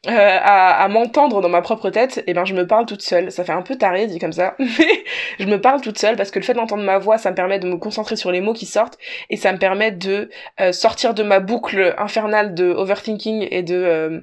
euh, 0.09 0.39
à, 0.43 0.87
m'entendre 0.89 1.41
dans 1.41 1.49
ma 1.49 1.63
propre 1.63 1.91
tête, 1.91 2.19
et 2.19 2.25
eh 2.29 2.35
ben 2.35 2.45
je 2.45 2.55
me 2.55 2.67
parle 2.67 2.87
toute 2.87 3.03
seule. 3.03 3.31
Ça 3.33 3.45
fait 3.45 3.53
un 3.53 3.63
peu 3.63 3.77
taré 3.77 4.07
dit 4.07 4.19
comme 4.19 4.33
ça, 4.33 4.55
mais 4.59 5.05
je 5.39 5.47
me 5.47 5.61
parle 5.61 5.81
toute 5.81 5.99
seule 5.99 6.17
parce 6.17 6.31
que 6.31 6.39
le 6.39 6.45
fait 6.45 6.55
d'entendre 6.55 6.83
ma 6.83 6.99
voix, 6.99 7.19
ça 7.19 7.31
me 7.31 7.37
permet 7.37 7.59
de 7.59 7.69
me 7.69 7.77
concentrer 7.77 8.17
sur 8.17 8.31
les 8.31 8.41
mots 8.41 8.55
qui 8.55 8.67
sortent 8.67 8.99
et 9.31 9.37
ça 9.37 9.53
me 9.53 9.59
permet 9.59 9.93
de 9.93 10.31
euh, 10.61 10.73
sortir 10.73 11.15
de 11.15 11.23
ma 11.23 11.41
boucle 11.41 11.95
infernale 11.99 12.55
de 12.55 12.67
overthinking 12.67 13.47
et 13.51 13.63
de 13.63 13.77
euh, 13.77 14.21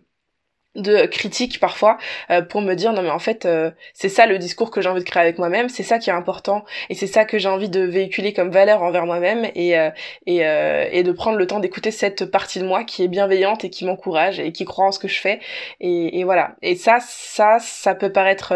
de 0.75 1.05
critiques 1.05 1.59
parfois 1.59 1.97
euh, 2.31 2.41
pour 2.41 2.61
me 2.61 2.73
dire 2.73 2.93
non 2.93 3.01
mais 3.01 3.09
en 3.09 3.19
fait 3.19 3.45
euh, 3.45 3.71
c'est 3.93 4.09
ça 4.09 4.25
le 4.25 4.37
discours 4.39 4.71
que 4.71 4.81
j'ai 4.81 4.89
envie 4.89 5.03
de 5.03 5.09
créer 5.09 5.21
avec 5.21 5.37
moi-même 5.37 5.69
c'est 5.69 5.83
ça 5.83 5.99
qui 5.99 6.09
est 6.09 6.13
important 6.13 6.65
et 6.89 6.95
c'est 6.95 7.07
ça 7.07 7.25
que 7.25 7.37
j'ai 7.37 7.49
envie 7.49 7.69
de 7.69 7.81
véhiculer 7.81 8.33
comme 8.33 8.49
valeur 8.49 8.81
envers 8.81 9.05
moi-même 9.05 9.49
et 9.55 9.77
euh, 9.77 9.89
et, 10.25 10.37
et 10.39 11.03
de 11.03 11.11
prendre 11.11 11.37
le 11.37 11.47
temps 11.47 11.59
d'écouter 11.59 11.91
cette 11.91 12.25
partie 12.25 12.59
de 12.59 12.65
moi 12.65 12.83
qui 12.83 13.03
est 13.03 13.07
bienveillante 13.07 13.63
et 13.63 13.69
qui 13.69 13.85
m'encourage 13.85 14.39
et 14.39 14.51
qui 14.51 14.65
croit 14.65 14.85
en 14.85 14.91
ce 14.91 14.99
que 14.99 15.07
je 15.07 15.19
fais 15.19 15.39
et, 15.79 16.19
et 16.19 16.23
voilà. 16.23 16.55
Et 16.61 16.75
ça 16.75 16.97
ça 17.01 17.57
ça 17.59 17.95
peut 17.95 18.11
paraître 18.11 18.53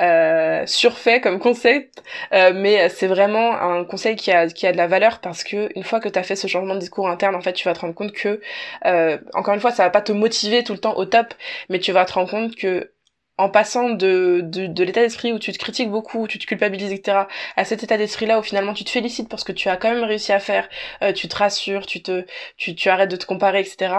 euh, 0.00 0.64
surfait 0.66 1.20
comme 1.20 1.38
concept, 1.38 2.02
euh, 2.32 2.52
mais 2.54 2.88
c'est 2.88 3.06
vraiment 3.06 3.52
un 3.60 3.84
conseil 3.84 4.16
qui 4.16 4.30
a, 4.30 4.46
qui 4.48 4.66
a 4.66 4.72
de 4.72 4.76
la 4.76 4.86
valeur 4.86 5.20
parce 5.20 5.44
que 5.44 5.70
une 5.74 5.82
fois 5.84 6.00
que 6.00 6.08
tu 6.08 6.18
as 6.18 6.22
fait 6.22 6.36
ce 6.36 6.46
changement 6.46 6.74
de 6.74 6.80
discours 6.80 7.08
interne, 7.08 7.34
en 7.34 7.40
fait, 7.40 7.52
tu 7.52 7.64
vas 7.66 7.74
te 7.74 7.80
rendre 7.80 7.94
compte 7.94 8.12
que, 8.12 8.40
euh, 8.86 9.18
encore 9.34 9.54
une 9.54 9.60
fois, 9.60 9.70
ça 9.70 9.84
va 9.84 9.90
pas 9.90 10.02
te 10.02 10.12
motiver 10.12 10.64
tout 10.64 10.72
le 10.72 10.78
temps 10.78 10.96
au 10.96 11.04
top, 11.04 11.34
mais 11.68 11.78
tu 11.78 11.92
vas 11.92 12.04
te 12.04 12.12
rendre 12.12 12.30
compte 12.30 12.56
que 12.56 12.92
en 13.38 13.48
passant 13.48 13.90
de, 13.90 14.40
de, 14.42 14.66
de 14.66 14.84
l'état 14.84 15.00
d'esprit 15.00 15.32
où 15.32 15.38
tu 15.38 15.52
te 15.52 15.58
critiques 15.58 15.90
beaucoup, 15.90 16.22
où 16.24 16.28
tu 16.28 16.38
te 16.38 16.46
culpabilises, 16.46 16.92
etc., 16.92 17.18
à 17.56 17.64
cet 17.64 17.84
état 17.84 17.96
d'esprit-là 17.96 18.38
où 18.40 18.42
finalement 18.42 18.74
tu 18.74 18.84
te 18.84 18.90
félicites 18.90 19.28
parce 19.28 19.44
que 19.44 19.52
tu 19.52 19.68
as 19.68 19.76
quand 19.76 19.90
même 19.90 20.04
réussi 20.04 20.32
à 20.32 20.40
faire, 20.40 20.68
euh, 21.02 21.12
tu 21.12 21.28
te 21.28 21.36
rassures, 21.36 21.86
tu 21.86 22.02
te, 22.02 22.26
tu, 22.56 22.74
tu 22.74 22.88
arrêtes 22.88 23.10
de 23.10 23.16
te 23.16 23.26
comparer, 23.26 23.60
etc., 23.60 23.94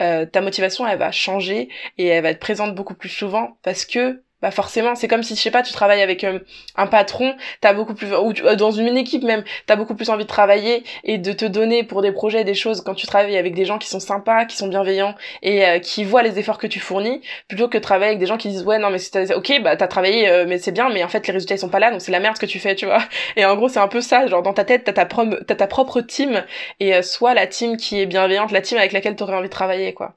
euh, 0.00 0.26
ta 0.26 0.40
motivation, 0.40 0.86
elle 0.86 0.98
va 0.98 1.10
changer 1.10 1.68
et 1.98 2.06
elle 2.06 2.22
va 2.22 2.30
être 2.30 2.40
présente 2.40 2.74
beaucoup 2.74 2.94
plus 2.94 3.08
souvent 3.08 3.58
parce 3.62 3.84
que 3.84 4.22
bah 4.44 4.50
forcément 4.50 4.94
c'est 4.94 5.08
comme 5.08 5.22
si 5.22 5.36
je 5.36 5.40
sais 5.40 5.50
pas 5.50 5.62
tu 5.62 5.72
travailles 5.72 6.02
avec 6.02 6.22
euh, 6.22 6.38
un 6.76 6.86
patron 6.86 7.34
t'as 7.62 7.72
beaucoup 7.72 7.94
plus 7.94 8.12
ou 8.12 8.34
euh, 8.44 8.56
dans 8.56 8.72
une 8.72 8.98
équipe 8.98 9.22
même 9.22 9.42
t'as 9.64 9.74
beaucoup 9.74 9.94
plus 9.94 10.10
envie 10.10 10.24
de 10.24 10.28
travailler 10.28 10.84
et 11.02 11.16
de 11.16 11.32
te 11.32 11.46
donner 11.46 11.82
pour 11.82 12.02
des 12.02 12.12
projets 12.12 12.44
des 12.44 12.52
choses 12.52 12.82
quand 12.82 12.92
tu 12.92 13.06
travailles 13.06 13.38
avec 13.38 13.54
des 13.54 13.64
gens 13.64 13.78
qui 13.78 13.88
sont 13.88 14.00
sympas 14.00 14.44
qui 14.44 14.58
sont 14.58 14.68
bienveillants 14.68 15.14
et 15.40 15.64
euh, 15.64 15.78
qui 15.78 16.04
voient 16.04 16.22
les 16.22 16.38
efforts 16.38 16.58
que 16.58 16.66
tu 16.66 16.78
fournis 16.78 17.22
plutôt 17.48 17.68
que 17.68 17.78
de 17.78 17.82
travailler 17.82 18.08
avec 18.08 18.18
des 18.18 18.26
gens 18.26 18.36
qui 18.36 18.50
disent 18.50 18.64
ouais 18.64 18.78
non 18.78 18.90
mais 18.90 18.98
c'est 18.98 19.34
ok 19.34 19.62
bah 19.62 19.76
t'as 19.76 19.86
travaillé 19.86 20.44
mais 20.46 20.58
c'est 20.58 20.72
bien 20.72 20.90
mais 20.90 21.02
en 21.02 21.08
fait 21.08 21.26
les 21.26 21.32
résultats 21.32 21.54
ils 21.54 21.58
sont 21.58 21.70
pas 21.70 21.78
là 21.78 21.90
donc 21.90 22.02
c'est 22.02 22.12
la 22.12 22.20
merde 22.20 22.36
ce 22.36 22.40
que 22.42 22.44
tu 22.44 22.58
fais 22.58 22.74
tu 22.74 22.84
vois. 22.84 23.02
Et 23.36 23.46
en 23.46 23.56
gros 23.56 23.70
c'est 23.70 23.80
un 23.80 23.88
peu 23.88 24.02
ça 24.02 24.26
genre 24.26 24.42
dans 24.42 24.52
ta 24.52 24.64
tête 24.64 24.84
t'as 24.84 24.92
ta, 24.92 25.06
propre 25.06 25.38
t'as 25.46 25.54
ta 25.54 25.66
propre 25.66 26.02
team 26.02 26.44
et 26.80 27.00
soit 27.00 27.32
la 27.32 27.46
team 27.46 27.78
qui 27.78 27.98
est 27.98 28.04
bienveillante 28.04 28.52
la 28.52 28.60
team 28.60 28.76
avec 28.76 28.92
laquelle 28.92 29.16
t'aurais 29.16 29.36
envie 29.36 29.48
de 29.48 29.52
travailler 29.54 29.94
quoi 29.94 30.16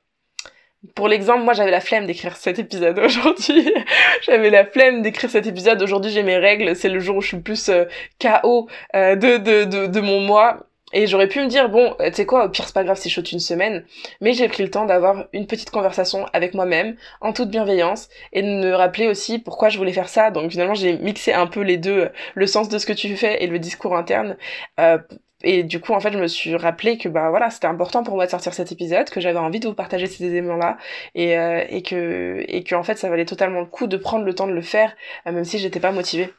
pour 0.96 1.08
l'exemple, 1.08 1.44
moi 1.44 1.54
j'avais 1.54 1.72
la 1.72 1.82
flemme 1.82 2.06
d'écrire 2.06 2.36
cet 2.36 2.60
épisode 2.60 3.00
aujourd'hui. 3.00 3.72
j'avais 4.22 4.50
la 4.50 4.66
flemme 4.66 5.02
d'écrire 5.02 5.30
cet 5.30 5.48
épisode. 5.48 5.82
Aujourd'hui 5.82 6.12
j'ai 6.12 6.24
mes 6.24 6.38
règles. 6.38 6.76
C'est 6.76 6.90
le 6.90 7.00
jour 7.00 7.18
où 7.18 7.22
je 7.22 7.28
suis 7.28 7.40
plus 7.40 7.70
euh, 7.70 7.86
KO 8.20 8.68
euh, 8.96 9.16
de, 9.16 9.38
de, 9.38 9.88
de, 9.88 10.00
mon 10.02 10.22
mois. 10.22 10.60
Et 10.94 11.06
j'aurais 11.06 11.28
pu 11.28 11.42
me 11.42 11.48
dire, 11.48 11.68
bon, 11.68 11.96
tu 12.00 12.14
sais 12.14 12.26
quoi, 12.26 12.46
au 12.46 12.50
pire 12.50 12.66
c'est 12.66 12.74
pas 12.74 12.86
grave 12.86 12.98
si 12.98 13.10
je 13.10 13.16
saute 13.16 13.34
une 13.34 13.42
semaine. 13.42 13.84
Mais 14.22 14.32
j'ai 14.32 14.48
pris 14.48 14.64
le 14.64 14.70
temps 14.70 14.86
d'avoir 14.86 15.26
une 15.34 15.46
petite 15.46 15.70
conversation 15.70 16.26
avec 16.32 16.54
moi-même, 16.54 16.96
en 17.20 17.34
toute 17.34 17.50
bienveillance, 17.50 18.08
et 18.32 18.42
de 18.42 18.48
me 18.48 18.74
rappeler 18.74 19.08
aussi 19.08 19.38
pourquoi 19.38 19.68
je 19.68 19.78
voulais 19.78 19.92
faire 19.92 20.08
ça. 20.08 20.32
Donc 20.32 20.52
finalement 20.52 20.76
j'ai 20.76 20.98
mixé 20.98 21.34
un 21.34 21.46
peu 21.46 21.60
les 21.60 21.76
deux, 21.76 22.10
le 22.36 22.48
sens 22.48 22.70
de 22.70 22.78
ce 22.78 22.86
que 22.86 22.94
tu 22.94 23.18
fais 23.18 23.44
et 23.44 23.48
le 23.48 23.60
discours 23.60 23.98
interne, 23.98 24.38
euh, 24.80 24.98
et 25.44 25.64
du 25.64 25.80
coup, 25.80 25.94
en 25.94 26.00
fait, 26.00 26.12
je 26.12 26.18
me 26.18 26.28
suis 26.28 26.56
rappelé 26.56 26.98
que 26.98 27.10
bah 27.10 27.30
voilà, 27.30 27.50
c'était 27.50 27.68
important 27.68 28.04
pour 28.04 28.16
moi 28.16 28.26
de 28.26 28.32
sortir 28.32 28.54
cet 28.54 28.72
épisode, 28.72 29.10
que 29.10 29.22
j'avais 29.22 29.38
envie 29.40 29.60
de 29.60 29.68
vous 29.68 29.74
partager 29.76 30.08
ces 30.08 30.26
éléments-là, 30.26 30.78
et, 31.16 31.38
euh, 31.38 31.64
et 31.70 31.84
que 31.84 32.44
et 32.48 32.64
que 32.64 32.76
en 32.76 32.84
fait, 32.84 32.98
ça 32.98 33.10
valait 33.10 33.26
totalement 33.26 33.60
le 33.62 33.68
coup 33.68 33.88
de 33.88 33.98
prendre 33.98 34.26
le 34.26 34.34
temps 34.36 34.48
de 34.48 34.54
le 34.54 34.62
faire, 34.62 34.96
euh, 35.28 35.32
même 35.32 35.46
si 35.46 35.60
j'étais 35.60 35.80
pas 35.80 35.92
motivée. 35.92 36.34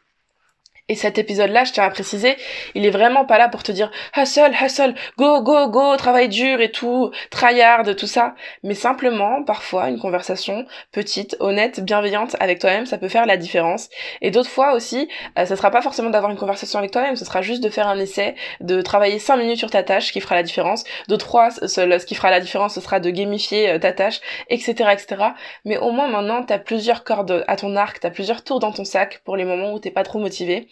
Et 0.91 0.95
cet 0.95 1.19
épisode-là, 1.19 1.65
je 1.65 1.73
tiens 1.73 1.85
à 1.85 1.91
préciser, 1.91 2.37
il 2.75 2.87
est 2.87 2.91
vraiment 2.91 3.27
pas 3.27 3.37
là 3.37 3.49
pour 3.49 3.63
te 3.63 3.73
dire 3.73 3.91
hustle, 4.17 4.53
hustle, 4.59 4.95
go, 5.19 5.43
go, 5.43 5.69
go, 5.69 5.97
travail 5.97 6.31
dur 6.31 6.63
et 6.63 6.71
tout, 6.71 7.11
tryhard, 7.29 7.95
tout 7.95 8.07
ça. 8.07 8.35
Mais 8.63 8.73
simplement, 8.73 9.43
parfois, 9.45 9.91
une 9.91 9.99
conversation 9.99 10.65
petite, 10.91 11.37
honnête, 11.41 11.81
bienveillante 11.81 12.37
avec 12.41 12.59
toi-même, 12.59 12.87
ça 12.87 12.97
peut 12.97 13.09
faire 13.09 13.27
la 13.27 13.37
différence. 13.37 13.91
Et 14.23 14.31
d'autres 14.31 14.49
fois 14.49 14.73
aussi, 14.73 15.11
euh, 15.39 15.45
ça 15.45 15.57
sera 15.57 15.71
pas 15.71 15.83
forcément 15.83 16.09
d'avoir 16.09 16.33
une 16.33 16.39
conversation 16.39 16.79
avec 16.79 16.91
toi-même, 16.91 17.17
ce 17.17 17.27
sera 17.27 17.43
juste 17.43 17.63
de 17.63 17.69
faire 17.69 17.87
un 17.87 17.99
essai, 17.99 18.35
de 18.61 18.81
travailler 18.81 19.19
5 19.19 19.37
minutes 19.37 19.59
sur 19.59 19.71
ta 19.71 19.83
tâche, 19.83 20.11
qui 20.11 20.23
fera 20.23 20.37
la 20.37 20.43
différence. 20.43 20.85
D'autres 21.09 21.27
fois, 21.29 21.51
ce, 21.51 22.07
qui 22.07 22.15
fera 22.15 22.31
la 22.31 22.41
différence, 22.41 22.77
ce 22.77 22.81
sera 22.81 22.99
de 22.99 23.11
gamifier 23.11 23.69
euh, 23.69 23.79
ta 23.79 23.93
tâche, 23.93 24.21
etc., 24.49 24.91
etc. 24.93 25.23
Mais 25.67 25.77
au 25.77 25.91
moins 25.91 26.09
maintenant, 26.09 26.43
t'as 26.43 26.59
plusieurs 26.59 27.05
cordes 27.05 27.45
à 27.47 27.57
ton 27.57 27.77
arc, 27.77 28.01
t'as 28.01 28.11
plusieurs 28.11 28.43
tours 28.43 28.61
dans 28.61 28.73
ton 28.73 28.85
sac 28.85 29.21
pour 29.27 29.37
les 29.37 29.45
moments 29.45 29.75
où 29.75 29.79
t'es 29.79 29.91
pas 29.91 30.03
trop 30.03 30.19
motivé. 30.19 30.69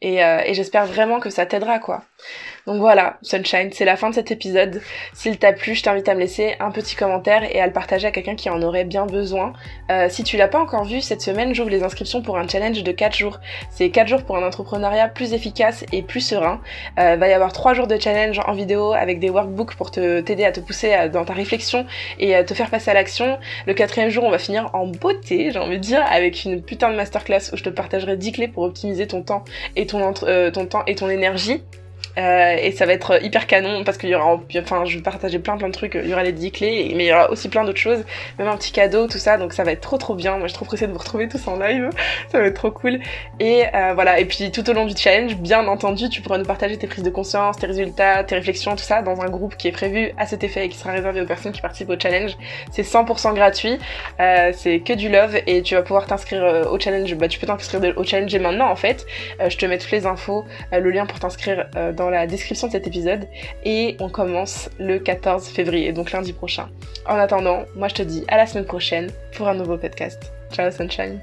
Et, 0.00 0.22
euh, 0.22 0.40
et 0.44 0.54
j'espère 0.54 0.86
vraiment 0.86 1.18
que 1.18 1.30
ça 1.30 1.46
t'aidera 1.46 1.78
quoi. 1.78 2.04
Donc 2.68 2.80
voilà, 2.80 3.16
Sunshine, 3.22 3.70
c'est 3.72 3.86
la 3.86 3.96
fin 3.96 4.10
de 4.10 4.14
cet 4.14 4.30
épisode. 4.30 4.82
S'il 5.14 5.38
t'a 5.38 5.54
plu, 5.54 5.74
je 5.74 5.82
t'invite 5.82 6.06
à 6.06 6.14
me 6.14 6.20
laisser 6.20 6.54
un 6.60 6.70
petit 6.70 6.96
commentaire 6.96 7.42
et 7.44 7.62
à 7.62 7.66
le 7.66 7.72
partager 7.72 8.06
à 8.06 8.10
quelqu'un 8.10 8.34
qui 8.34 8.50
en 8.50 8.60
aurait 8.60 8.84
bien 8.84 9.06
besoin. 9.06 9.54
Euh, 9.90 10.08
si 10.10 10.22
tu 10.22 10.36
l'as 10.36 10.48
pas 10.48 10.60
encore 10.60 10.84
vu, 10.84 11.00
cette 11.00 11.22
semaine, 11.22 11.54
j'ouvre 11.54 11.70
les 11.70 11.82
inscriptions 11.82 12.20
pour 12.20 12.36
un 12.36 12.46
challenge 12.46 12.82
de 12.82 12.92
4 12.92 13.16
jours. 13.16 13.40
C'est 13.70 13.88
4 13.88 14.06
jours 14.06 14.22
pour 14.22 14.36
un 14.36 14.46
entrepreneuriat 14.46 15.08
plus 15.08 15.32
efficace 15.32 15.86
et 15.92 16.02
plus 16.02 16.20
serein. 16.20 16.60
Euh, 17.00 17.16
va 17.16 17.28
y 17.28 17.32
avoir 17.32 17.54
3 17.54 17.72
jours 17.72 17.86
de 17.86 17.98
challenge 17.98 18.38
en 18.46 18.52
vidéo 18.52 18.92
avec 18.92 19.18
des 19.18 19.30
workbooks 19.30 19.74
pour 19.74 19.90
t'aider 19.90 20.44
à 20.44 20.52
te 20.52 20.60
pousser 20.60 20.92
euh, 20.92 21.08
dans 21.08 21.24
ta 21.24 21.32
réflexion 21.32 21.86
et 22.18 22.44
te 22.44 22.52
faire 22.52 22.68
passer 22.68 22.90
à 22.90 22.94
l'action. 22.94 23.38
Le 23.66 23.72
quatrième 23.72 24.10
jour, 24.10 24.24
on 24.24 24.30
va 24.30 24.38
finir 24.38 24.68
en 24.74 24.86
beauté, 24.86 25.52
j'ai 25.52 25.58
envie 25.58 25.78
de 25.78 25.82
dire, 25.82 26.04
avec 26.10 26.44
une 26.44 26.60
putain 26.60 26.90
de 26.90 26.96
masterclass 26.96 27.50
où 27.54 27.56
je 27.56 27.64
te 27.64 27.70
partagerai 27.70 28.18
10 28.18 28.32
clés 28.32 28.48
pour 28.48 28.64
optimiser 28.64 29.06
ton 29.06 29.22
temps 29.22 29.42
et 29.74 29.86
ton, 29.88 30.14
euh, 30.22 30.52
ton 30.52 30.66
temps 30.66 30.84
et 30.86 30.94
ton 30.94 31.08
énergie. 31.10 31.64
Euh, 32.18 32.56
et 32.60 32.72
ça 32.72 32.86
va 32.86 32.92
être 32.92 33.22
hyper 33.22 33.46
canon 33.46 33.84
parce 33.84 33.98
qu'il 33.98 34.10
y 34.10 34.14
aura, 34.14 34.40
enfin, 34.58 34.84
je 34.84 34.96
vais 34.96 35.02
partager 35.02 35.38
plein 35.38 35.56
plein 35.56 35.68
de 35.68 35.72
trucs. 35.72 35.94
Il 35.94 36.08
y 36.08 36.12
aura 36.12 36.22
les 36.22 36.32
10 36.32 36.52
clés, 36.52 36.92
mais 36.96 37.04
il 37.04 37.08
y 37.08 37.12
aura 37.12 37.30
aussi 37.30 37.48
plein 37.48 37.64
d'autres 37.64 37.78
choses, 37.78 38.04
même 38.38 38.48
un 38.48 38.56
petit 38.56 38.72
cadeau, 38.72 39.06
tout 39.06 39.18
ça. 39.18 39.36
Donc 39.38 39.52
ça 39.52 39.64
va 39.64 39.72
être 39.72 39.80
trop 39.80 39.98
trop 39.98 40.14
bien. 40.14 40.32
Moi, 40.38 40.46
je 40.46 40.48
suis 40.48 40.56
trop 40.56 40.64
pressée 40.64 40.86
de 40.86 40.92
vous 40.92 40.98
retrouver 40.98 41.28
tous 41.28 41.46
en 41.48 41.58
live. 41.58 41.90
ça 42.32 42.40
va 42.40 42.46
être 42.46 42.54
trop 42.54 42.70
cool. 42.70 43.00
Et 43.40 43.64
euh, 43.74 43.92
voilà. 43.94 44.18
Et 44.20 44.24
puis 44.24 44.50
tout 44.50 44.68
au 44.68 44.72
long 44.72 44.84
du 44.84 44.96
challenge, 44.96 45.36
bien 45.36 45.66
entendu, 45.68 46.08
tu 46.08 46.22
pourras 46.22 46.38
nous 46.38 46.44
partager 46.44 46.76
tes 46.76 46.86
prises 46.86 47.04
de 47.04 47.10
conscience, 47.10 47.56
tes 47.56 47.66
résultats, 47.66 48.24
tes 48.24 48.34
réflexions, 48.34 48.76
tout 48.76 48.84
ça, 48.84 49.02
dans 49.02 49.20
un 49.20 49.28
groupe 49.28 49.56
qui 49.56 49.68
est 49.68 49.72
prévu 49.72 50.12
à 50.18 50.26
cet 50.26 50.44
effet 50.44 50.66
et 50.66 50.68
qui 50.68 50.78
sera 50.78 50.92
réservé 50.92 51.20
aux 51.20 51.26
personnes 51.26 51.52
qui 51.52 51.60
participent 51.60 51.90
au 51.90 51.98
challenge. 51.98 52.36
C'est 52.70 52.82
100% 52.82 53.34
gratuit. 53.34 53.78
Euh, 54.20 54.52
c'est 54.52 54.80
que 54.80 54.92
du 54.92 55.08
love 55.08 55.38
et 55.46 55.62
tu 55.62 55.74
vas 55.74 55.82
pouvoir 55.82 56.06
t'inscrire 56.06 56.44
euh, 56.44 56.64
au 56.64 56.78
challenge. 56.78 57.14
Bah, 57.14 57.28
tu 57.28 57.38
peux 57.38 57.46
t'inscrire 57.46 57.92
au 57.96 58.04
challenge 58.04 58.34
maintenant 58.36 58.70
en 58.70 58.76
fait. 58.76 59.06
Euh, 59.40 59.50
je 59.50 59.56
te 59.56 59.66
mets 59.66 59.78
toutes 59.78 59.90
les 59.90 60.06
infos, 60.06 60.44
le 60.72 60.90
lien 60.90 61.06
pour 61.06 61.18
t'inscrire 61.18 61.66
dans 62.10 62.16
la 62.16 62.26
description 62.26 62.66
de 62.66 62.72
cet 62.72 62.86
épisode 62.86 63.28
et 63.64 63.96
on 64.00 64.08
commence 64.08 64.68
le 64.78 64.98
14 64.98 65.48
février, 65.48 65.92
donc 65.92 66.12
lundi 66.12 66.32
prochain. 66.32 66.68
En 67.06 67.16
attendant, 67.16 67.64
moi 67.76 67.88
je 67.88 67.94
te 67.94 68.02
dis 68.02 68.24
à 68.28 68.36
la 68.36 68.46
semaine 68.46 68.66
prochaine 68.66 69.10
pour 69.36 69.48
un 69.48 69.54
nouveau 69.54 69.76
podcast. 69.76 70.32
Ciao 70.52 70.70
Sunshine 70.70 71.20